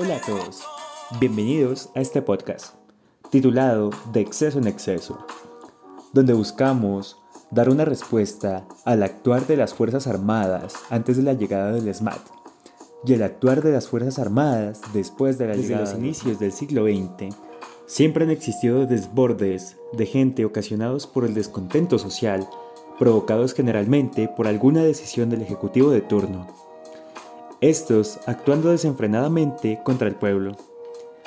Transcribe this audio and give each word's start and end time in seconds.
Hola 0.00 0.18
a 0.18 0.20
todos, 0.20 0.62
bienvenidos 1.18 1.90
a 1.96 2.00
este 2.00 2.22
podcast 2.22 2.76
titulado 3.30 3.90
De 4.12 4.20
exceso 4.20 4.60
en 4.60 4.68
exceso, 4.68 5.26
donde 6.12 6.34
buscamos 6.34 7.16
dar 7.50 7.68
una 7.68 7.84
respuesta 7.84 8.64
al 8.84 9.02
actuar 9.02 9.48
de 9.48 9.56
las 9.56 9.74
Fuerzas 9.74 10.06
Armadas 10.06 10.74
antes 10.90 11.16
de 11.16 11.24
la 11.24 11.32
llegada 11.32 11.72
del 11.72 11.92
SMAT 11.92 12.20
y 13.04 13.14
el 13.14 13.24
actuar 13.24 13.60
de 13.60 13.72
las 13.72 13.88
Fuerzas 13.88 14.20
Armadas 14.20 14.82
después 14.92 15.36
de 15.36 15.48
la 15.48 15.56
Desde 15.56 15.74
los 15.74 15.94
inicios 15.94 16.38
del 16.38 16.52
siglo 16.52 16.84
XX. 16.84 17.34
Siempre 17.86 18.22
han 18.22 18.30
existido 18.30 18.86
desbordes 18.86 19.78
de 19.92 20.06
gente 20.06 20.44
ocasionados 20.44 21.08
por 21.08 21.24
el 21.24 21.34
descontento 21.34 21.98
social, 21.98 22.48
provocados 23.00 23.52
generalmente 23.52 24.28
por 24.28 24.46
alguna 24.46 24.84
decisión 24.84 25.28
del 25.28 25.42
Ejecutivo 25.42 25.90
de 25.90 26.02
turno. 26.02 26.67
Estos 27.60 28.20
actuando 28.26 28.70
desenfrenadamente 28.70 29.80
contra 29.82 30.06
el 30.06 30.14
pueblo, 30.14 30.56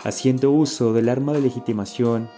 haciendo 0.06 0.52
uso 0.52 0.94
del 0.94 1.10
arma 1.10 1.34
de 1.34 1.42
legitimación, 1.42 2.30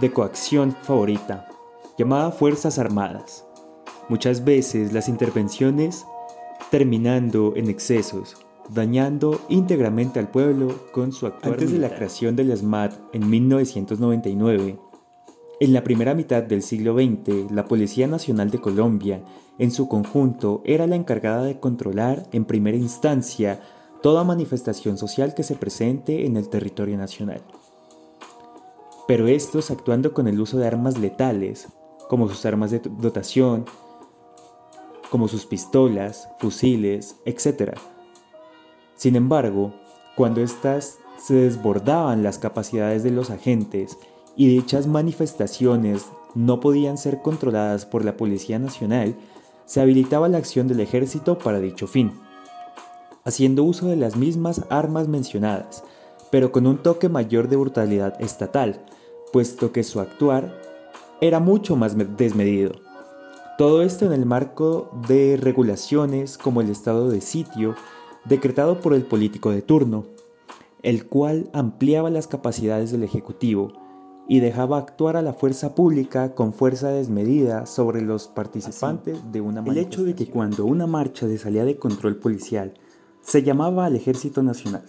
de 0.00 0.12
coacción 0.12 0.72
favorita, 0.82 1.48
llamada 1.96 2.32
Fuerzas 2.32 2.80
Armadas. 2.80 3.46
Muchas 4.08 4.44
veces 4.44 4.92
las 4.92 5.08
intervenciones 5.08 6.04
terminando 6.72 7.52
en 7.54 7.70
excesos, 7.70 8.36
dañando 8.70 9.40
íntegramente 9.48 10.18
al 10.18 10.32
pueblo 10.32 10.74
con 10.90 11.12
su 11.12 11.26
actuar. 11.26 11.52
Antes 11.52 11.70
de 11.70 11.78
la 11.78 11.94
creación 11.94 12.34
del 12.34 12.56
SMAT 12.56 12.94
en 13.12 13.30
1999, 13.30 14.80
en 15.60 15.72
la 15.72 15.82
primera 15.82 16.14
mitad 16.14 16.42
del 16.42 16.62
siglo 16.62 16.94
XX, 16.94 17.50
la 17.50 17.64
Policía 17.64 18.06
Nacional 18.06 18.50
de 18.50 18.60
Colombia, 18.60 19.24
en 19.58 19.72
su 19.72 19.88
conjunto, 19.88 20.62
era 20.64 20.86
la 20.86 20.94
encargada 20.94 21.42
de 21.42 21.58
controlar 21.58 22.28
en 22.30 22.44
primera 22.44 22.76
instancia 22.76 23.60
toda 24.00 24.22
manifestación 24.22 24.96
social 24.98 25.34
que 25.34 25.42
se 25.42 25.56
presente 25.56 26.26
en 26.26 26.36
el 26.36 26.48
territorio 26.48 26.96
nacional. 26.96 27.42
Pero 29.08 29.26
estos 29.26 29.72
actuando 29.72 30.14
con 30.14 30.28
el 30.28 30.40
uso 30.40 30.58
de 30.58 30.66
armas 30.68 30.96
letales, 30.96 31.66
como 32.08 32.28
sus 32.28 32.46
armas 32.46 32.70
de 32.70 32.78
dotación, 32.78 33.64
como 35.10 35.26
sus 35.26 35.44
pistolas, 35.44 36.28
fusiles, 36.38 37.16
etc. 37.24 37.76
Sin 38.94 39.16
embargo, 39.16 39.74
cuando 40.14 40.40
éstas 40.40 40.98
se 41.16 41.34
desbordaban 41.34 42.22
las 42.22 42.38
capacidades 42.38 43.02
de 43.02 43.10
los 43.10 43.30
agentes 43.30 43.98
y 44.38 44.46
dichas 44.46 44.86
manifestaciones 44.86 46.06
no 46.34 46.60
podían 46.60 46.96
ser 46.96 47.22
controladas 47.22 47.84
por 47.84 48.04
la 48.04 48.16
Policía 48.16 48.60
Nacional, 48.60 49.16
se 49.66 49.80
habilitaba 49.80 50.28
la 50.28 50.38
acción 50.38 50.68
del 50.68 50.78
ejército 50.78 51.38
para 51.38 51.58
dicho 51.58 51.88
fin, 51.88 52.12
haciendo 53.24 53.64
uso 53.64 53.88
de 53.88 53.96
las 53.96 54.14
mismas 54.14 54.62
armas 54.70 55.08
mencionadas, 55.08 55.82
pero 56.30 56.52
con 56.52 56.68
un 56.68 56.78
toque 56.78 57.08
mayor 57.08 57.48
de 57.48 57.56
brutalidad 57.56 58.22
estatal, 58.22 58.86
puesto 59.32 59.72
que 59.72 59.82
su 59.82 59.98
actuar 59.98 60.56
era 61.20 61.40
mucho 61.40 61.74
más 61.74 61.96
desmedido. 62.16 62.76
Todo 63.58 63.82
esto 63.82 64.06
en 64.06 64.12
el 64.12 64.24
marco 64.24 64.88
de 65.08 65.36
regulaciones 65.36 66.38
como 66.38 66.60
el 66.60 66.70
estado 66.70 67.10
de 67.10 67.20
sitio 67.22 67.74
decretado 68.24 68.80
por 68.80 68.94
el 68.94 69.02
político 69.02 69.50
de 69.50 69.62
turno, 69.62 70.06
el 70.84 71.06
cual 71.06 71.50
ampliaba 71.52 72.08
las 72.08 72.28
capacidades 72.28 72.92
del 72.92 73.02
Ejecutivo 73.02 73.87
y 74.28 74.40
dejaba 74.40 74.76
actuar 74.76 75.16
a 75.16 75.22
la 75.22 75.32
fuerza 75.32 75.74
pública 75.74 76.34
con 76.34 76.52
fuerza 76.52 76.90
desmedida 76.90 77.64
sobre 77.64 78.02
los 78.02 78.28
participantes 78.28 79.18
de 79.32 79.40
una 79.40 79.62
manifestación. 79.62 79.78
El 79.78 79.86
hecho 79.86 80.04
de 80.04 80.14
que 80.14 80.30
cuando 80.30 80.66
una 80.66 80.86
marcha 80.86 81.26
de 81.26 81.38
salida 81.38 81.64
de 81.64 81.78
control 81.78 82.16
policial 82.16 82.74
se 83.22 83.42
llamaba 83.42 83.86
al 83.86 83.96
Ejército 83.96 84.42
Nacional, 84.42 84.84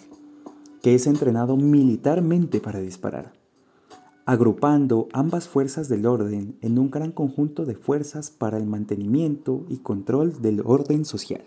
que 0.82 0.94
es 0.94 1.08
entrenado 1.08 1.56
militarmente 1.56 2.60
para 2.60 2.82
disparar, 2.82 3.32
agrupando 4.26 5.08
ambas 5.14 5.48
fuerzas 5.48 5.88
del 5.88 6.06
orden 6.06 6.58
en 6.62 6.78
un 6.78 6.92
gran 6.92 7.14
conjunto 7.14 7.66
de 7.66 7.76
fuerzas 7.76 8.32
para 8.32 8.58
el 8.58 8.66
mantenimiento 8.66 9.66
y 9.70 9.78
control 9.78 10.42
del 10.42 10.62
orden 10.66 11.06
social. 11.06 11.46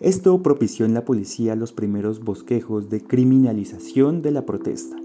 Esto 0.00 0.42
propició 0.42 0.86
en 0.86 0.94
la 0.94 1.04
policía 1.04 1.54
los 1.54 1.72
primeros 1.72 2.24
bosquejos 2.24 2.88
de 2.88 3.02
criminalización 3.02 4.22
de 4.22 4.30
la 4.30 4.46
protesta, 4.46 4.96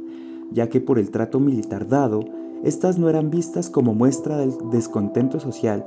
ya 0.54 0.70
que 0.70 0.80
por 0.80 1.00
el 1.00 1.12
trato 1.12 1.40
militar 1.40 1.88
dado, 1.88 2.22
estas 2.64 2.98
no 2.98 3.10
eran 3.10 3.30
vistas 3.30 3.70
como 3.70 3.94
muestra 3.94 4.38
del 4.38 4.54
descontento 4.72 5.40
social, 5.40 5.84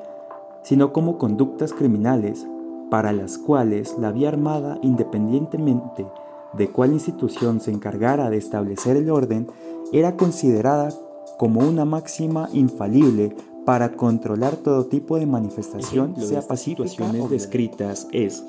sino 0.62 0.92
como 0.92 1.16
conductas 1.16 1.72
criminales, 1.72 2.46
para 2.90 3.12
las 3.12 3.38
cuales 3.38 3.96
la 3.98 4.12
vía 4.12 4.28
armada, 4.28 4.78
independientemente 4.82 6.06
de 6.52 6.68
cuál 6.68 6.92
institución 6.92 7.60
se 7.60 7.70
encargara 7.70 8.30
de 8.30 8.36
establecer 8.36 8.96
el 8.96 9.10
orden, 9.10 9.48
era 9.92 10.16
considerada 10.16 10.92
como 11.38 11.60
una 11.60 11.84
máxima 11.84 12.48
infalible 12.52 13.36
para 13.64 13.92
controlar 13.92 14.56
todo 14.56 14.86
tipo 14.86 15.18
de 15.18 15.26
manifestación, 15.26 16.14
sea 16.16 16.42
pacífica 16.42 16.88
situaciones 16.88 17.30
descritas 17.30 18.06
es 18.12 18.44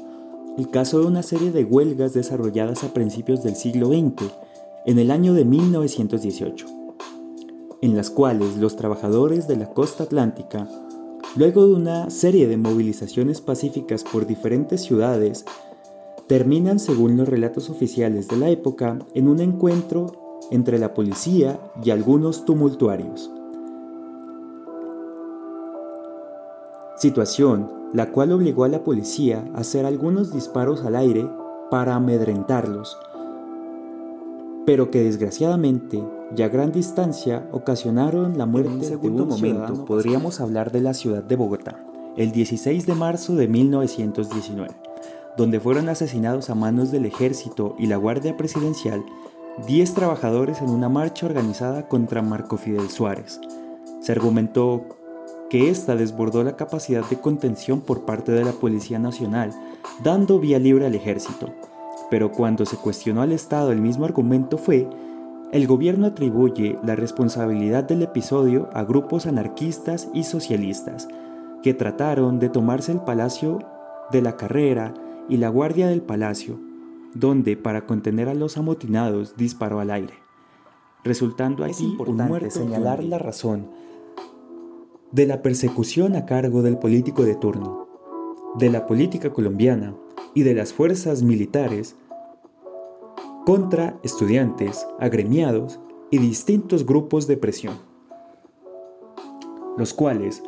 el 0.58 0.70
caso 0.72 1.00
de 1.00 1.06
una 1.06 1.22
serie 1.22 1.52
de 1.52 1.64
huelgas 1.64 2.14
desarrolladas 2.14 2.84
a 2.84 2.92
principios 2.92 3.44
del 3.44 3.56
siglo 3.56 3.90
XX, 3.90 4.32
en 4.88 5.00
el 5.00 5.12
año 5.12 5.34
de 5.34 5.44
1918, 5.44 6.66
en 7.82 7.98
las 7.98 8.10
cuales 8.10 8.56
los 8.56 8.78
trabajadores 8.78 9.46
de 9.48 9.58
la 9.58 9.70
costa 9.74 10.06
atlántica, 10.06 10.68
luego 11.36 11.68
de 11.68 11.76
una 11.76 12.10
serie 12.10 12.48
de 12.48 12.56
movilizaciones 12.56 13.42
pacíficas 13.42 14.06
por 14.06 14.26
diferentes 14.26 14.82
ciudades, 14.82 15.44
terminan, 16.28 16.80
según 16.80 17.18
los 17.18 17.28
relatos 17.28 17.70
oficiales 17.70 18.30
de 18.30 18.38
la 18.38 18.50
época, 18.50 18.98
en 19.14 19.28
un 19.28 19.42
encuentro 19.42 20.40
entre 20.52 20.80
la 20.80 20.94
policía 20.94 21.60
y 21.84 21.90
algunos 21.90 22.46
tumultuarios. 22.46 23.30
Situación 26.96 27.70
la 27.94 28.12
cual 28.12 28.32
obligó 28.32 28.64
a 28.64 28.70
la 28.70 28.84
policía 28.84 29.46
a 29.54 29.60
hacer 29.60 29.86
algunos 29.86 30.34
disparos 30.34 30.84
al 30.84 30.96
aire 30.96 31.30
para 31.70 31.96
amedrentarlos, 31.96 32.98
pero 34.68 34.92
que 34.92 35.02
desgraciadamente 35.02 36.04
y 36.36 36.42
a 36.42 36.50
gran 36.50 36.74
distancia 36.74 37.48
ocasionaron 37.54 38.38
la 38.38 38.46
muerte 38.46 38.98
de 38.98 39.08
un 39.08 39.26
momento 39.26 39.86
podríamos 39.86 40.42
hablar 40.42 40.74
de 40.74 40.82
la 40.82 40.94
ciudad 40.94 41.24
de 41.24 41.38
Bogotá, 41.38 41.86
el 42.18 42.34
16 42.34 42.86
de 42.86 42.94
marzo 42.94 43.38
de 43.38 43.48
1919, 43.48 44.76
donde 45.38 45.62
fueron 45.62 45.88
asesinados 45.88 46.50
a 46.50 46.56
manos 46.56 46.92
del 46.92 47.06
ejército 47.06 47.76
y 47.80 47.86
la 47.86 47.96
Guardia 47.96 48.36
Presidencial 48.36 49.06
10 49.66 49.94
trabajadores 49.94 50.62
en 50.62 50.70
una 50.70 50.90
marcha 50.90 51.28
organizada 51.28 51.88
contra 51.88 52.22
Marco 52.22 52.58
Fidel 52.58 52.90
Suárez. 52.90 53.40
Se 54.02 54.12
argumentó 54.12 54.84
que 55.50 55.70
ésta 55.70 55.96
desbordó 55.96 56.44
la 56.44 56.58
capacidad 56.58 57.06
de 57.10 57.22
contención 57.22 57.80
por 57.80 58.04
parte 58.04 58.34
de 58.34 58.44
la 58.44 58.52
Policía 58.52 59.00
Nacional, 59.00 59.52
dando 60.04 60.40
vía 60.40 60.60
libre 60.60 60.88
al 60.88 60.96
ejército. 60.96 61.54
Pero 62.10 62.32
cuando 62.32 62.66
se 62.66 62.78
cuestionó 62.78 63.22
al 63.22 63.32
Estado 63.32 63.72
el 63.72 63.82
mismo 63.82 64.06
argumento 64.06 64.58
fue, 64.58 64.90
el 65.52 65.66
gobierno 65.68 66.08
atribuye 66.08 66.78
la 66.84 66.96
responsabilidad 66.96 67.86
del 67.86 68.04
episodio 68.04 68.70
a 68.74 68.84
grupos 68.84 69.26
anarquistas 69.28 70.10
y 70.14 70.24
socialistas, 70.24 71.08
que 71.64 71.74
trataron 71.74 72.40
de 72.40 72.50
tomarse 72.50 72.92
el 72.92 73.00
Palacio 73.02 73.60
de 74.12 74.22
la 74.22 74.36
Carrera 74.36 74.94
y 75.30 75.38
la 75.38 75.50
Guardia 75.50 75.88
del 75.88 76.02
Palacio, 76.02 76.60
donde 77.14 77.58
para 77.58 77.86
contener 77.86 78.30
a 78.30 78.34
los 78.34 78.58
amotinados 78.58 79.36
disparó 79.38 79.80
al 79.80 79.92
aire, 79.92 80.14
resultando 81.04 81.64
así 81.64 81.96
un 82.06 82.18
muerto. 82.18 82.52
señalar 82.52 83.04
la 83.04 83.18
razón 83.18 83.68
de 85.12 85.26
la 85.26 85.42
persecución 85.42 86.16
a 86.16 86.26
cargo 86.26 86.62
del 86.62 86.78
político 86.78 87.24
de 87.24 87.36
turno, 87.36 87.87
de 88.56 88.70
la 88.70 88.86
política 88.86 89.32
colombiana 89.32 89.96
y 90.34 90.44
de 90.44 90.54
las 90.54 90.74
fuerzas 90.74 91.24
militares 91.24 91.96
contra 93.46 93.98
estudiantes, 94.04 94.88
agremiados 95.00 95.80
y 96.12 96.18
distintos 96.18 96.86
grupos 96.86 97.28
de 97.28 97.38
presión, 97.38 97.78
los 99.78 99.94
cuales, 99.94 100.44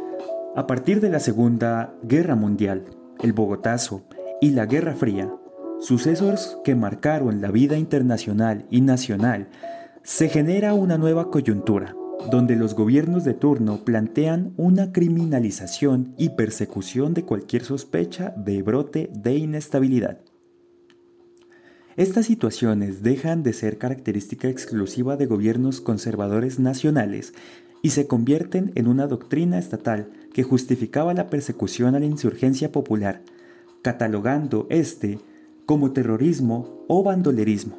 a 0.56 0.68
partir 0.68 1.00
de 1.01 1.10
la 1.10 1.19
Segunda 1.19 1.94
Guerra 2.04 2.36
Mundial, 2.36 2.86
el 3.22 3.34
Bogotazo 3.34 4.04
y 4.42 4.51
la 4.51 4.66
Guerra 4.66 4.96
Fría, 4.96 5.34
sucesos 5.80 6.60
que 6.63 6.75
marcaron 6.75 7.42
la 7.42 7.51
vida 7.51 7.78
internacional 7.78 8.66
y 8.69 8.81
nacional, 8.81 9.48
se 10.04 10.30
genera 10.30 10.74
una 10.74 10.98
nueva 10.98 11.30
coyuntura, 11.30 11.96
donde 12.31 12.56
los 12.56 12.75
gobiernos 12.75 13.24
de 13.24 13.33
turno 13.33 13.83
plantean 13.86 14.54
una 14.57 14.92
criminalización 14.92 16.13
y 16.18 16.30
persecución 16.30 17.13
de 17.13 17.24
cualquier 17.24 17.63
sospecha 17.63 18.33
de 18.38 18.62
brote 18.62 19.10
de 19.13 19.36
inestabilidad. 19.36 20.19
Estas 21.95 22.27
situaciones 22.27 23.04
dejan 23.04 23.44
de 23.44 23.54
ser 23.54 23.77
característica 23.77 24.48
exclusiva 24.48 25.18
de 25.18 25.25
gobiernos 25.25 25.81
conservadores 25.81 26.60
nacionales 26.60 27.33
y 27.81 27.89
se 27.89 28.07
convierten 28.07 28.72
en 28.75 28.88
una 28.88 29.07
doctrina 29.07 29.57
estatal 29.57 30.10
que 30.33 30.44
justificaba 30.44 31.13
la 31.13 31.30
persecución 31.30 31.95
a 31.95 32.00
la 32.00 32.06
insurgencia 32.06 32.72
popular, 32.72 33.22
catalogando 33.81 34.68
este 34.69 35.19
como 35.65 35.92
terrorismo 35.92 36.86
o 36.88 37.04
bandolerismo, 37.04 37.77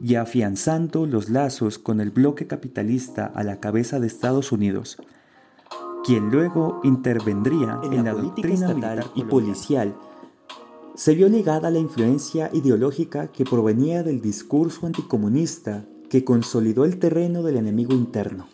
y 0.00 0.14
afianzando 0.14 1.06
los 1.06 1.28
lazos 1.28 1.78
con 1.78 2.00
el 2.00 2.10
bloque 2.10 2.46
capitalista 2.46 3.26
a 3.26 3.42
la 3.42 3.60
cabeza 3.60 3.98
de 4.00 4.06
Estados 4.06 4.52
Unidos, 4.52 4.96
quien 6.04 6.30
luego 6.30 6.80
intervendría 6.84 7.80
en, 7.82 8.04
la, 8.04 8.12
doctrina 8.12 8.68
militar 8.68 9.04
y 9.14 9.24
policial, 9.24 9.94
se 10.94 11.14
vio 11.14 11.28
ligada 11.28 11.68
a 11.68 11.70
la 11.70 11.78
influencia 11.78 12.50
ideológica 12.52 13.28
que 13.28 13.44
provenía 13.44 14.02
del 14.02 14.20
discurso 14.20 14.86
anticomunista 14.86 15.84
que 16.08 16.24
consolidó 16.24 16.84
el 16.84 16.98
terreno 16.98 17.42
del 17.42 17.56
enemigo 17.56 17.92
interno. 17.92 18.48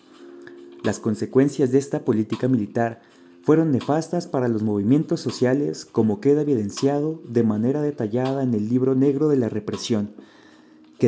Las 0.82 0.98
consecuencias 0.98 1.70
de 1.70 1.78
esta 1.78 2.04
política 2.04 2.48
militar 2.48 3.00
fueron 3.42 3.72
nefastas 3.72 4.26
para 4.26 4.48
los 4.48 4.62
movimientos 4.62 5.20
sociales 5.20 5.84
como 5.84 6.20
queda 6.20 6.42
evidenciado 6.42 7.22
de 7.28 7.42
manera 7.42 7.82
detallada 7.82 8.42
en 8.42 8.54
el 8.54 8.68
libro 8.68 8.94
negro 8.94 9.28
de 9.28 9.36
la 9.36 9.48
represión, 9.48 10.10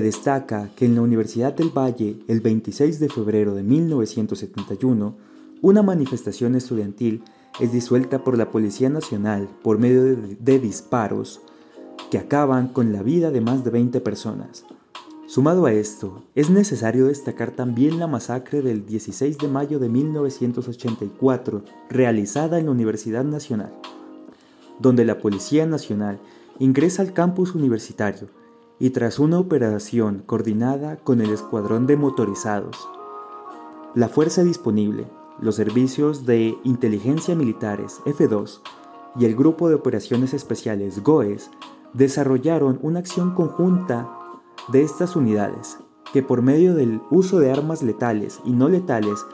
destaca 0.02 0.70
que 0.76 0.86
en 0.86 0.94
la 0.94 1.02
Universidad 1.02 1.54
del 1.54 1.70
Valle 1.76 2.18
el 2.28 2.40
26 2.40 2.98
de 2.98 3.08
febrero 3.08 3.54
de 3.54 3.62
1971, 3.62 5.14
una 5.62 5.82
manifestación 5.82 6.54
estudiantil 6.54 7.22
es 7.60 7.72
disuelta 7.72 8.22
por 8.22 8.36
la 8.36 8.50
Policía 8.50 8.90
Nacional 8.90 9.48
por 9.62 9.78
medio 9.78 10.04
de, 10.04 10.58
disparos 10.58 11.40
que 12.10 12.18
acaban 12.18 12.68
con 12.68 12.92
la 12.92 13.02
vida 13.02 13.30
de 13.30 13.40
más 13.40 13.64
de 13.64 13.70
20 13.70 14.00
personas. 14.00 14.64
Sumado 15.26 15.66
a 15.66 15.72
esto, 15.72 16.24
es 16.34 16.50
necesario 16.50 17.06
destacar 17.06 17.50
también 17.50 17.98
la 17.98 18.06
masacre 18.06 18.62
del 18.62 18.86
16 18.86 19.38
de 19.38 19.48
mayo 19.48 19.78
de 19.78 19.88
1984 19.88 21.64
realizada 21.90 22.58
en 22.58 22.66
la 22.66 22.72
Universidad 22.72 23.24
Nacional, 23.24 23.72
donde 24.78 25.04
la 25.04 25.18
Policía 25.18 25.66
Nacional 25.66 26.20
ingresa 26.58 27.02
al 27.02 27.12
campus 27.12 27.54
universitario 27.54 28.28
y 28.78 28.90
tras 28.90 29.18
una 29.18 29.38
operación 29.38 30.22
coordinada 30.26 30.96
con 30.96 31.20
el 31.20 31.30
Escuadrón 31.30 31.86
de 31.86 31.96
Motorizados, 31.96 32.88
la 33.94 34.08
fuerza 34.08 34.44
disponible, 34.44 35.06
los 35.40 35.54
servicios 35.54 36.26
de 36.26 36.56
inteligencia 36.64 37.34
militares 37.34 38.00
F2 38.04 38.60
y 39.18 39.24
el 39.24 39.34
Grupo 39.34 39.68
de 39.68 39.74
Operaciones 39.74 40.34
Especiales 40.34 41.02
GOES 41.02 41.50
desarrollaron 41.94 42.78
una 42.82 42.98
acción 42.98 43.34
conjunta 43.34 44.10
de 44.68 44.82
estas 44.82 45.16
unidades, 45.16 45.78
que 46.12 46.22
por 46.22 46.42
medio 46.42 46.74
del 46.74 47.00
uso 47.10 47.38
de 47.38 47.50
armas 47.50 47.82
letales 47.82 48.40
y 48.44 48.52
no 48.52 48.68
letales 48.68 49.24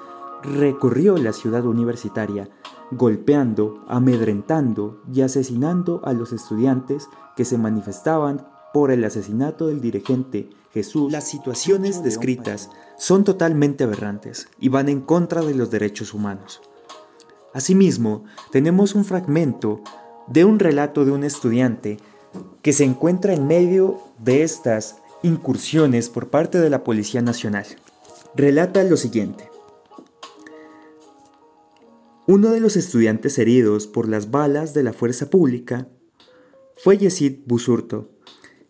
recorrió 0.43 1.17
la 1.19 1.33
ciudad 1.33 1.67
universitaria, 1.67 2.49
golpeando, 2.93 3.85
amedrentando 3.89 5.03
y 5.13 5.23
asesinando 5.23 6.01
a 6.05 6.13
los 6.13 6.33
estudiantes 6.33 7.09
que 7.37 7.45
se 7.45 7.59
manifestaban 7.59 8.47
por 8.73 8.91
el 8.91 9.05
asesinato 9.05 9.69
del 9.69 9.81
dirigente 9.81 10.49
Jesús. 10.73 11.13
Las 11.13 11.29
situaciones 11.29 12.03
descritas 12.03 12.71
son 12.97 13.25
totalmente 13.25 13.85
aberrantes 13.85 14.49
y 14.59 14.69
van 14.69 14.89
en 14.89 15.01
contra 15.01 15.43
de 15.43 15.55
los 15.55 15.71
derechos 15.71 16.15
humanos. 16.15 16.61
Asimismo, 17.53 18.25
tenemos 18.51 18.95
un 18.95 19.05
fragmento 19.05 19.81
de 20.27 20.45
un 20.45 20.59
relato 20.59 21.05
de 21.05 21.11
un 21.11 21.25
estudiante 21.25 21.99
que 22.63 22.73
se 22.73 22.85
encuentra 22.85 23.35
en 23.35 23.47
medio 23.47 24.01
de 24.19 24.43
estas 24.43 24.97
incursiones 25.23 26.09
por 26.09 26.31
parte 26.31 26.59
de 26.59 26.71
la 26.71 26.85
Policía 26.85 27.21
Nacional. 27.21 27.67
Relata 28.35 28.83
lo 28.85 28.97
siguiente. 28.97 29.51
Uno 32.27 32.51
de 32.51 32.61
los 32.61 32.77
estudiantes 32.77 33.39
heridos 33.39 33.87
por 33.87 34.09
las 34.09 34.31
balas 34.31 34.73
de 34.75 34.83
la 34.83 34.93
fuerza 34.93 35.29
pública 35.29 35.89
fue 36.77 36.97
Yesid 36.97 37.41
Busurto. 37.47 38.11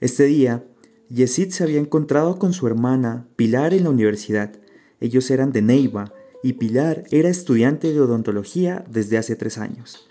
Este 0.03 0.25
día, 0.25 0.65
Yesid 1.11 1.51
se 1.51 1.63
había 1.63 1.79
encontrado 1.79 2.41
con 2.41 2.53
su 2.53 2.67
hermana 2.67 3.29
Pilar 3.37 3.73
en 3.73 3.85
la 3.85 3.91
universidad. 3.91 4.51
Ellos 4.99 5.31
eran 5.31 5.53
de 5.53 5.63
Neiva 5.63 6.13
y 6.43 6.55
Pilar 6.55 7.05
era 7.13 7.29
estudiante 7.29 7.93
de 7.93 8.01
odontología 8.01 8.85
desde 8.91 9.17
hace 9.17 9.37
tres 9.37 9.59
años. 9.59 10.09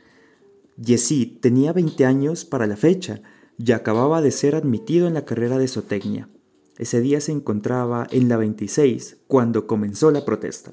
Yesid 0.77 1.41
tenía 1.41 1.73
20 1.73 2.05
años 2.05 2.45
para 2.45 2.67
la 2.67 2.77
fecha 2.77 3.21
y 3.57 3.69
acababa 3.73 4.21
de 4.21 4.31
ser 4.31 4.55
admitido 4.55 5.09
en 5.09 5.13
la 5.13 5.25
carrera 5.25 5.57
de 5.57 5.67
zootecnia. 5.67 6.29
Ese 6.77 7.01
día 7.01 7.19
se 7.19 7.33
encontraba 7.33 8.07
en 8.11 8.29
la 8.29 8.37
26 8.37 9.17
cuando 9.27 9.67
comenzó 9.67 10.09
la 10.11 10.23
protesta. 10.23 10.71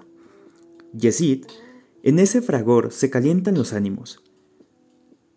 Yesid, 0.97 1.45
en 2.05 2.21
ese 2.21 2.41
fragor 2.41 2.93
se 2.93 3.11
calientan 3.11 3.57
los 3.57 3.73
ánimos. 3.73 4.23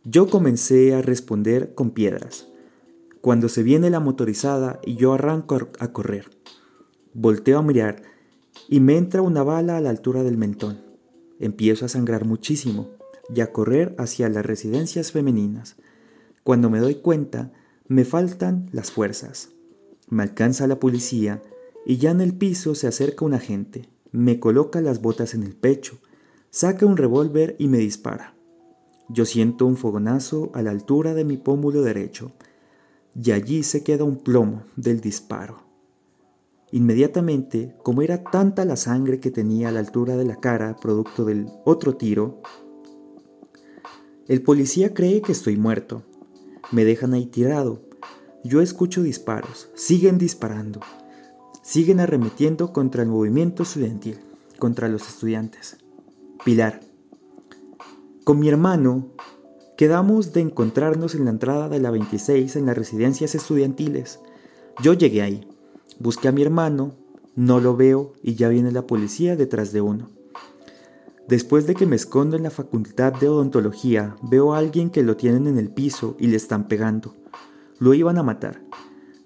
Yo 0.03 0.29
comencé 0.29 0.93
a 0.93 1.01
responder 1.01 1.73
con 1.73 1.89
piedras. 1.89 2.50
Cuando 3.21 3.49
se 3.49 3.61
viene 3.61 3.91
la 3.91 3.99
motorizada 3.99 4.79
y 4.83 4.95
yo 4.95 5.13
arranco 5.13 5.69
a 5.77 5.93
correr. 5.93 6.31
Volteo 7.13 7.59
a 7.59 7.61
mirar 7.61 8.01
y 8.67 8.79
me 8.79 8.97
entra 8.97 9.21
una 9.21 9.43
bala 9.43 9.77
a 9.77 9.81
la 9.81 9.91
altura 9.91 10.23
del 10.23 10.37
mentón. 10.37 10.81
Empiezo 11.39 11.85
a 11.85 11.89
sangrar 11.89 12.25
muchísimo 12.25 12.89
y 13.33 13.41
a 13.41 13.51
correr 13.51 13.93
hacia 13.99 14.27
las 14.27 14.43
residencias 14.43 15.11
femeninas. 15.11 15.75
Cuando 16.43 16.71
me 16.71 16.79
doy 16.79 16.95
cuenta, 16.95 17.51
me 17.87 18.05
faltan 18.05 18.67
las 18.71 18.91
fuerzas. 18.91 19.49
Me 20.09 20.23
alcanza 20.23 20.65
la 20.65 20.79
policía 20.79 21.43
y 21.85 21.97
ya 21.97 22.09
en 22.09 22.21
el 22.21 22.33
piso 22.33 22.73
se 22.73 22.87
acerca 22.87 23.23
un 23.23 23.35
agente, 23.35 23.87
me 24.11 24.39
coloca 24.39 24.81
las 24.81 24.99
botas 24.99 25.35
en 25.35 25.43
el 25.43 25.55
pecho, 25.55 25.99
saca 26.49 26.87
un 26.87 26.97
revólver 26.97 27.55
y 27.59 27.67
me 27.67 27.77
dispara. 27.77 28.33
Yo 29.09 29.25
siento 29.25 29.67
un 29.67 29.77
fogonazo 29.77 30.49
a 30.55 30.63
la 30.63 30.71
altura 30.71 31.13
de 31.13 31.23
mi 31.23 31.37
pómulo 31.37 31.83
derecho 31.83 32.31
y 33.15 33.31
allí 33.31 33.63
se 33.63 33.83
queda 33.83 34.03
un 34.03 34.17
plomo 34.17 34.63
del 34.75 35.01
disparo. 35.01 35.63
Inmediatamente, 36.71 37.75
como 37.83 38.01
era 38.01 38.23
tanta 38.23 38.63
la 38.63 38.77
sangre 38.77 39.19
que 39.19 39.31
tenía 39.31 39.69
a 39.69 39.71
la 39.71 39.79
altura 39.79 40.15
de 40.15 40.25
la 40.25 40.37
cara 40.37 40.75
producto 40.77 41.25
del 41.25 41.47
otro 41.65 41.97
tiro, 41.97 42.41
el 44.27 44.41
policía 44.41 44.93
cree 44.93 45.21
que 45.21 45.33
estoy 45.33 45.57
muerto 45.57 46.03
me 46.71 46.85
dejan 46.85 47.13
ahí 47.13 47.25
tirado. 47.25 47.81
Yo 48.43 48.61
escucho 48.61 49.03
disparos, 49.03 49.69
siguen 49.75 50.17
disparando, 50.17 50.79
siguen 51.61 51.99
arremetiendo 51.99 52.73
contra 52.73 53.03
el 53.03 53.09
movimiento 53.09 53.63
estudiantil, 53.63 54.19
contra 54.57 54.87
los 54.87 55.07
estudiantes. 55.07 55.77
Pilar. 56.43 56.79
Con 58.23 58.39
mi 58.39 58.49
hermano 58.49 59.09
quedamos 59.81 60.31
de 60.31 60.41
encontrarnos 60.41 61.15
en 61.15 61.25
la 61.25 61.31
entrada 61.31 61.67
de 61.67 61.79
la 61.79 61.89
26 61.89 62.55
en 62.55 62.67
las 62.67 62.77
residencias 62.77 63.33
estudiantiles. 63.33 64.19
Yo 64.83 64.93
llegué 64.93 65.23
ahí, 65.23 65.49
busqué 65.97 66.27
a 66.27 66.31
mi 66.31 66.43
hermano, 66.43 66.93
no 67.35 67.59
lo 67.59 67.75
veo 67.75 68.13
y 68.21 68.35
ya 68.35 68.47
viene 68.49 68.71
la 68.71 68.85
policía 68.85 69.35
detrás 69.35 69.71
de 69.71 69.81
uno. 69.81 70.11
Después 71.27 71.65
de 71.65 71.73
que 71.73 71.87
me 71.87 71.95
escondo 71.95 72.37
en 72.37 72.43
la 72.43 72.51
facultad 72.51 73.13
de 73.13 73.27
odontología, 73.27 74.15
veo 74.21 74.53
a 74.53 74.59
alguien 74.59 74.91
que 74.91 75.01
lo 75.01 75.17
tienen 75.17 75.47
en 75.47 75.57
el 75.57 75.71
piso 75.71 76.15
y 76.19 76.27
le 76.27 76.37
están 76.37 76.67
pegando. 76.67 77.15
Lo 77.79 77.95
iban 77.95 78.19
a 78.19 78.23
matar. 78.23 78.61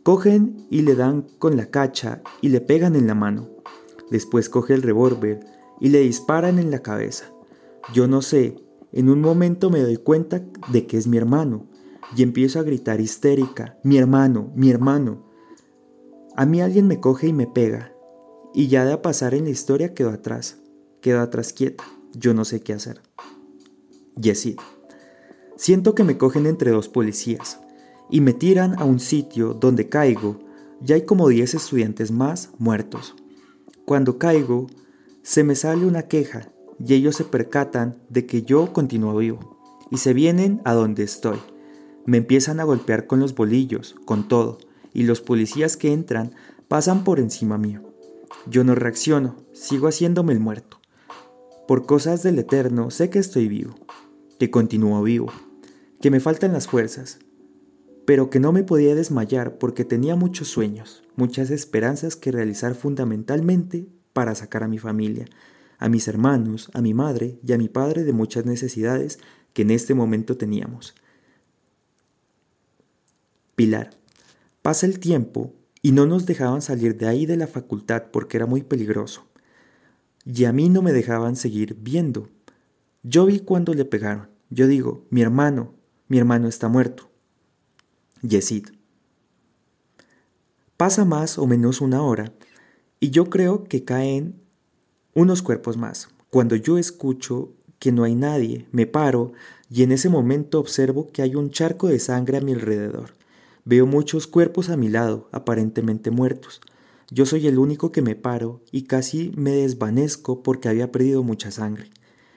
Cogen 0.04 0.68
y 0.70 0.84
le 0.84 0.96
dan 0.96 1.24
con 1.38 1.58
la 1.58 1.66
cacha 1.66 2.22
y 2.40 2.48
le 2.48 2.62
pegan 2.62 2.96
en 2.96 3.08
la 3.08 3.14
mano. 3.14 3.50
Después 4.10 4.48
coge 4.48 4.74
el 4.74 4.84
revólver 4.84 5.42
y 5.82 5.90
le 5.90 6.00
disparan 6.00 6.60
en 6.60 6.72
la 6.72 6.80
cabeza. 6.80 7.26
Yo 7.94 8.08
no 8.08 8.22
sé, 8.22 8.56
en 8.96 9.10
un 9.10 9.20
momento 9.20 9.70
me 9.70 9.82
doy 9.82 9.98
cuenta 9.98 10.42
de 10.72 10.88
que 10.88 10.98
es 10.98 11.06
mi 11.06 11.18
hermano 11.18 11.68
y 12.16 12.24
empiezo 12.24 12.60
a 12.60 12.64
gritar 12.64 13.02
histérica, 13.02 13.78
mi 13.84 13.98
hermano, 13.98 14.54
mi 14.56 14.72
hermano. 14.72 15.30
A 16.38 16.46
mí 16.46 16.62
alguien 16.62 16.88
me 16.88 17.02
coge 17.02 17.28
y 17.28 17.34
me 17.34 17.46
pega, 17.46 17.94
y 18.54 18.68
ya 18.68 18.86
de 18.86 18.98
pasar 18.98 19.34
en 19.34 19.44
la 19.44 19.50
historia 19.50 19.94
quedó 19.94 20.12
atrás, 20.12 20.60
quedó 21.02 21.20
atrás 21.20 21.52
quieta. 21.52 21.84
Yo 22.14 22.34
no 22.34 22.46
sé 22.46 22.62
qué 22.62 22.72
hacer. 22.72 23.02
Yesid. 24.16 24.58
Siento 25.58 25.94
que 25.94 26.06
me 26.06 26.18
cogen 26.18 26.46
entre 26.46 26.72
dos 26.72 26.88
policías 26.88 27.60
y 28.10 28.22
me 28.22 28.32
tiran 28.32 28.80
a 28.80 28.86
un 28.86 29.02
sitio 29.02 29.54
donde 29.54 29.90
caigo. 29.90 30.40
Ya 30.80 30.96
hay 30.96 31.02
como 31.02 31.28
10 31.28 31.54
estudiantes 31.56 32.12
más 32.12 32.52
muertos. 32.60 33.14
Cuando 33.84 34.18
caigo, 34.18 34.68
se 35.22 35.44
me 35.44 35.56
sale 35.56 35.86
una 35.86 36.04
queja 36.04 36.55
y 36.80 36.94
ellos 36.94 37.16
se 37.16 37.24
percatan 37.24 38.02
de 38.10 38.26
que 38.26 38.44
yo 38.44 38.74
continúo 38.74 39.16
vivo 39.18 39.58
y 39.92 39.98
se 39.98 40.14
vienen 40.14 40.62
a 40.66 40.74
donde 40.74 41.04
estoy. 41.04 41.40
Me 42.06 42.18
empiezan 42.18 42.60
a 42.60 42.64
golpear 42.64 43.08
con 43.08 43.20
los 43.20 43.36
bolillos, 43.36 43.96
con 44.06 44.28
todo, 44.28 44.58
y 44.94 45.04
los 45.04 45.22
policías 45.22 45.78
que 45.78 45.92
entran 45.92 46.34
pasan 46.68 47.04
por 47.04 47.20
encima 47.20 47.58
mío. 47.58 47.82
Yo 48.48 48.64
no 48.64 48.76
reacciono, 48.76 49.36
sigo 49.54 49.88
haciéndome 49.88 50.34
el 50.34 50.40
muerto. 50.40 50.80
Por 51.68 51.86
cosas 51.86 52.22
del 52.24 52.38
Eterno 52.40 52.92
sé 52.92 53.10
que 53.10 53.20
estoy 53.20 53.48
vivo, 53.48 53.76
que 54.40 54.52
continúo 54.52 55.02
vivo, 55.02 55.32
que 56.00 56.12
me 56.12 56.20
faltan 56.20 56.54
las 56.54 56.68
fuerzas, 56.68 57.20
pero 58.06 58.30
que 58.30 58.40
no 58.40 58.52
me 58.52 58.64
podía 58.64 58.94
desmayar 58.94 59.58
porque 59.58 59.84
tenía 59.84 60.16
muchos 60.16 60.48
sueños, 60.48 61.04
muchas 61.16 61.50
esperanzas 61.50 62.16
que 62.16 62.32
realizar 62.32 62.76
fundamentalmente 62.76 63.88
para 64.14 64.36
sacar 64.36 64.64
a 64.64 64.68
mi 64.68 64.78
familia, 64.78 65.26
a 65.78 65.90
mis 65.90 66.08
hermanos, 66.08 66.70
a 66.74 66.82
mi 66.82 66.94
madre 66.94 67.40
y 67.46 67.54
a 67.54 67.58
mi 67.58 67.70
padre 67.70 68.04
de 68.04 68.14
muchas 68.14 68.46
necesidades 68.46 69.20
que 69.54 69.64
en 69.64 69.72
este 69.72 69.94
momento 69.94 70.38
teníamos. 70.38 70.96
Pilar, 73.56 73.92
pasa 74.62 74.86
el 74.86 75.00
tiempo 75.00 75.54
y 75.82 75.92
no 75.92 76.06
nos 76.06 76.26
dejaban 76.26 76.62
salir 76.62 76.98
de 76.98 77.08
ahí 77.08 77.26
de 77.26 77.38
la 77.38 77.48
facultad 77.48 78.06
porque 78.12 78.38
era 78.38 78.46
muy 78.46 78.64
peligroso. 78.64 79.26
Y 80.26 80.46
a 80.46 80.52
mí 80.52 80.70
no 80.70 80.82
me 80.82 80.92
dejaban 80.92 81.36
seguir 81.36 81.78
viendo. 81.80 82.30
Yo 83.04 83.26
vi 83.28 83.40
cuando 83.40 83.74
le 83.74 83.86
pegaron. 83.86 84.30
Yo 84.50 84.68
digo, 84.68 85.06
mi 85.10 85.22
hermano, 85.22 85.74
mi 86.08 86.18
hermano 86.18 86.48
está 86.48 86.68
muerto. 86.68 87.10
Yesid. 88.22 88.70
Pasa 90.78 91.06
más 91.06 91.38
o 91.38 91.46
menos 91.48 91.80
una 91.80 92.02
hora 92.02 92.34
y 93.00 93.12
yo 93.12 93.30
creo 93.30 93.64
que 93.64 93.86
caen 93.86 94.42
unos 95.16 95.42
cuerpos 95.42 95.78
más. 95.78 96.10
Cuando 96.30 96.56
yo 96.56 96.78
escucho 96.78 97.54
que 97.80 97.92
no 97.92 98.04
hay 98.04 98.14
nadie, 98.14 98.68
me 98.72 98.86
paro 98.86 99.32
y 99.72 99.82
en 99.82 99.94
ese 99.94 100.10
momento 100.10 100.60
observo 100.60 101.08
que 101.12 101.22
hay 101.22 101.36
un 101.36 101.50
charco 101.50 101.88
de 101.88 102.00
sangre 102.00 102.38
a 102.38 102.42
mi 102.42 102.52
alrededor. 102.52 103.14
Veo 103.64 103.88
muchos 103.88 104.28
cuerpos 104.28 104.70
a 104.70 104.78
mi 104.78 104.90
lado, 104.90 105.30
aparentemente 105.32 106.12
muertos. 106.12 106.62
Yo 107.10 107.26
soy 107.26 107.48
el 107.48 107.58
único 107.58 107.92
que 107.92 108.02
me 108.02 108.16
paro 108.16 108.62
y 108.72 108.84
casi 108.84 109.32
me 109.38 109.52
desvanezco 109.52 110.44
porque 110.44 110.68
había 110.68 110.92
perdido 110.92 111.24
mucha 111.24 111.50
sangre. 111.50 111.90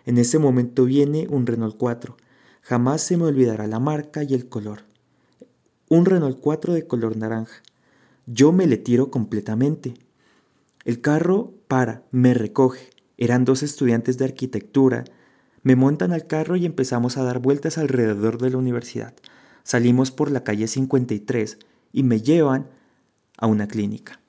En 0.06 0.16
ese 0.16 0.38
momento 0.38 0.84
viene 0.84 1.26
un 1.28 1.46
Renault 1.46 1.76
4. 1.76 2.16
Jamás 2.62 3.02
se 3.02 3.16
me 3.16 3.24
olvidará 3.24 3.66
la 3.66 3.80
marca 3.80 4.22
y 4.22 4.34
el 4.34 4.48
color. 4.48 4.84
Un 5.88 6.04
Renault 6.04 6.38
4 6.40 6.74
de 6.74 6.86
color 6.86 7.16
naranja. 7.16 7.62
Yo 8.26 8.52
me 8.52 8.66
le 8.66 8.76
tiro 8.76 9.10
completamente. 9.10 9.94
El 10.84 11.00
carro 11.00 11.57
para, 11.68 12.02
me 12.10 12.34
recoge. 12.34 12.90
Eran 13.18 13.44
dos 13.44 13.62
estudiantes 13.62 14.18
de 14.18 14.24
arquitectura. 14.24 15.04
Me 15.62 15.76
montan 15.76 16.12
al 16.12 16.26
carro 16.26 16.56
y 16.56 16.66
empezamos 16.66 17.16
a 17.16 17.22
dar 17.22 17.38
vueltas 17.38 17.78
alrededor 17.78 18.38
de 18.40 18.50
la 18.50 18.56
universidad. 18.56 19.14
Salimos 19.62 20.10
por 20.10 20.30
la 20.30 20.44
calle 20.44 20.66
53 20.66 21.58
y 21.92 22.02
me 22.02 22.20
llevan 22.22 22.68
a 23.36 23.46
una 23.46 23.68
clínica. 23.68 24.20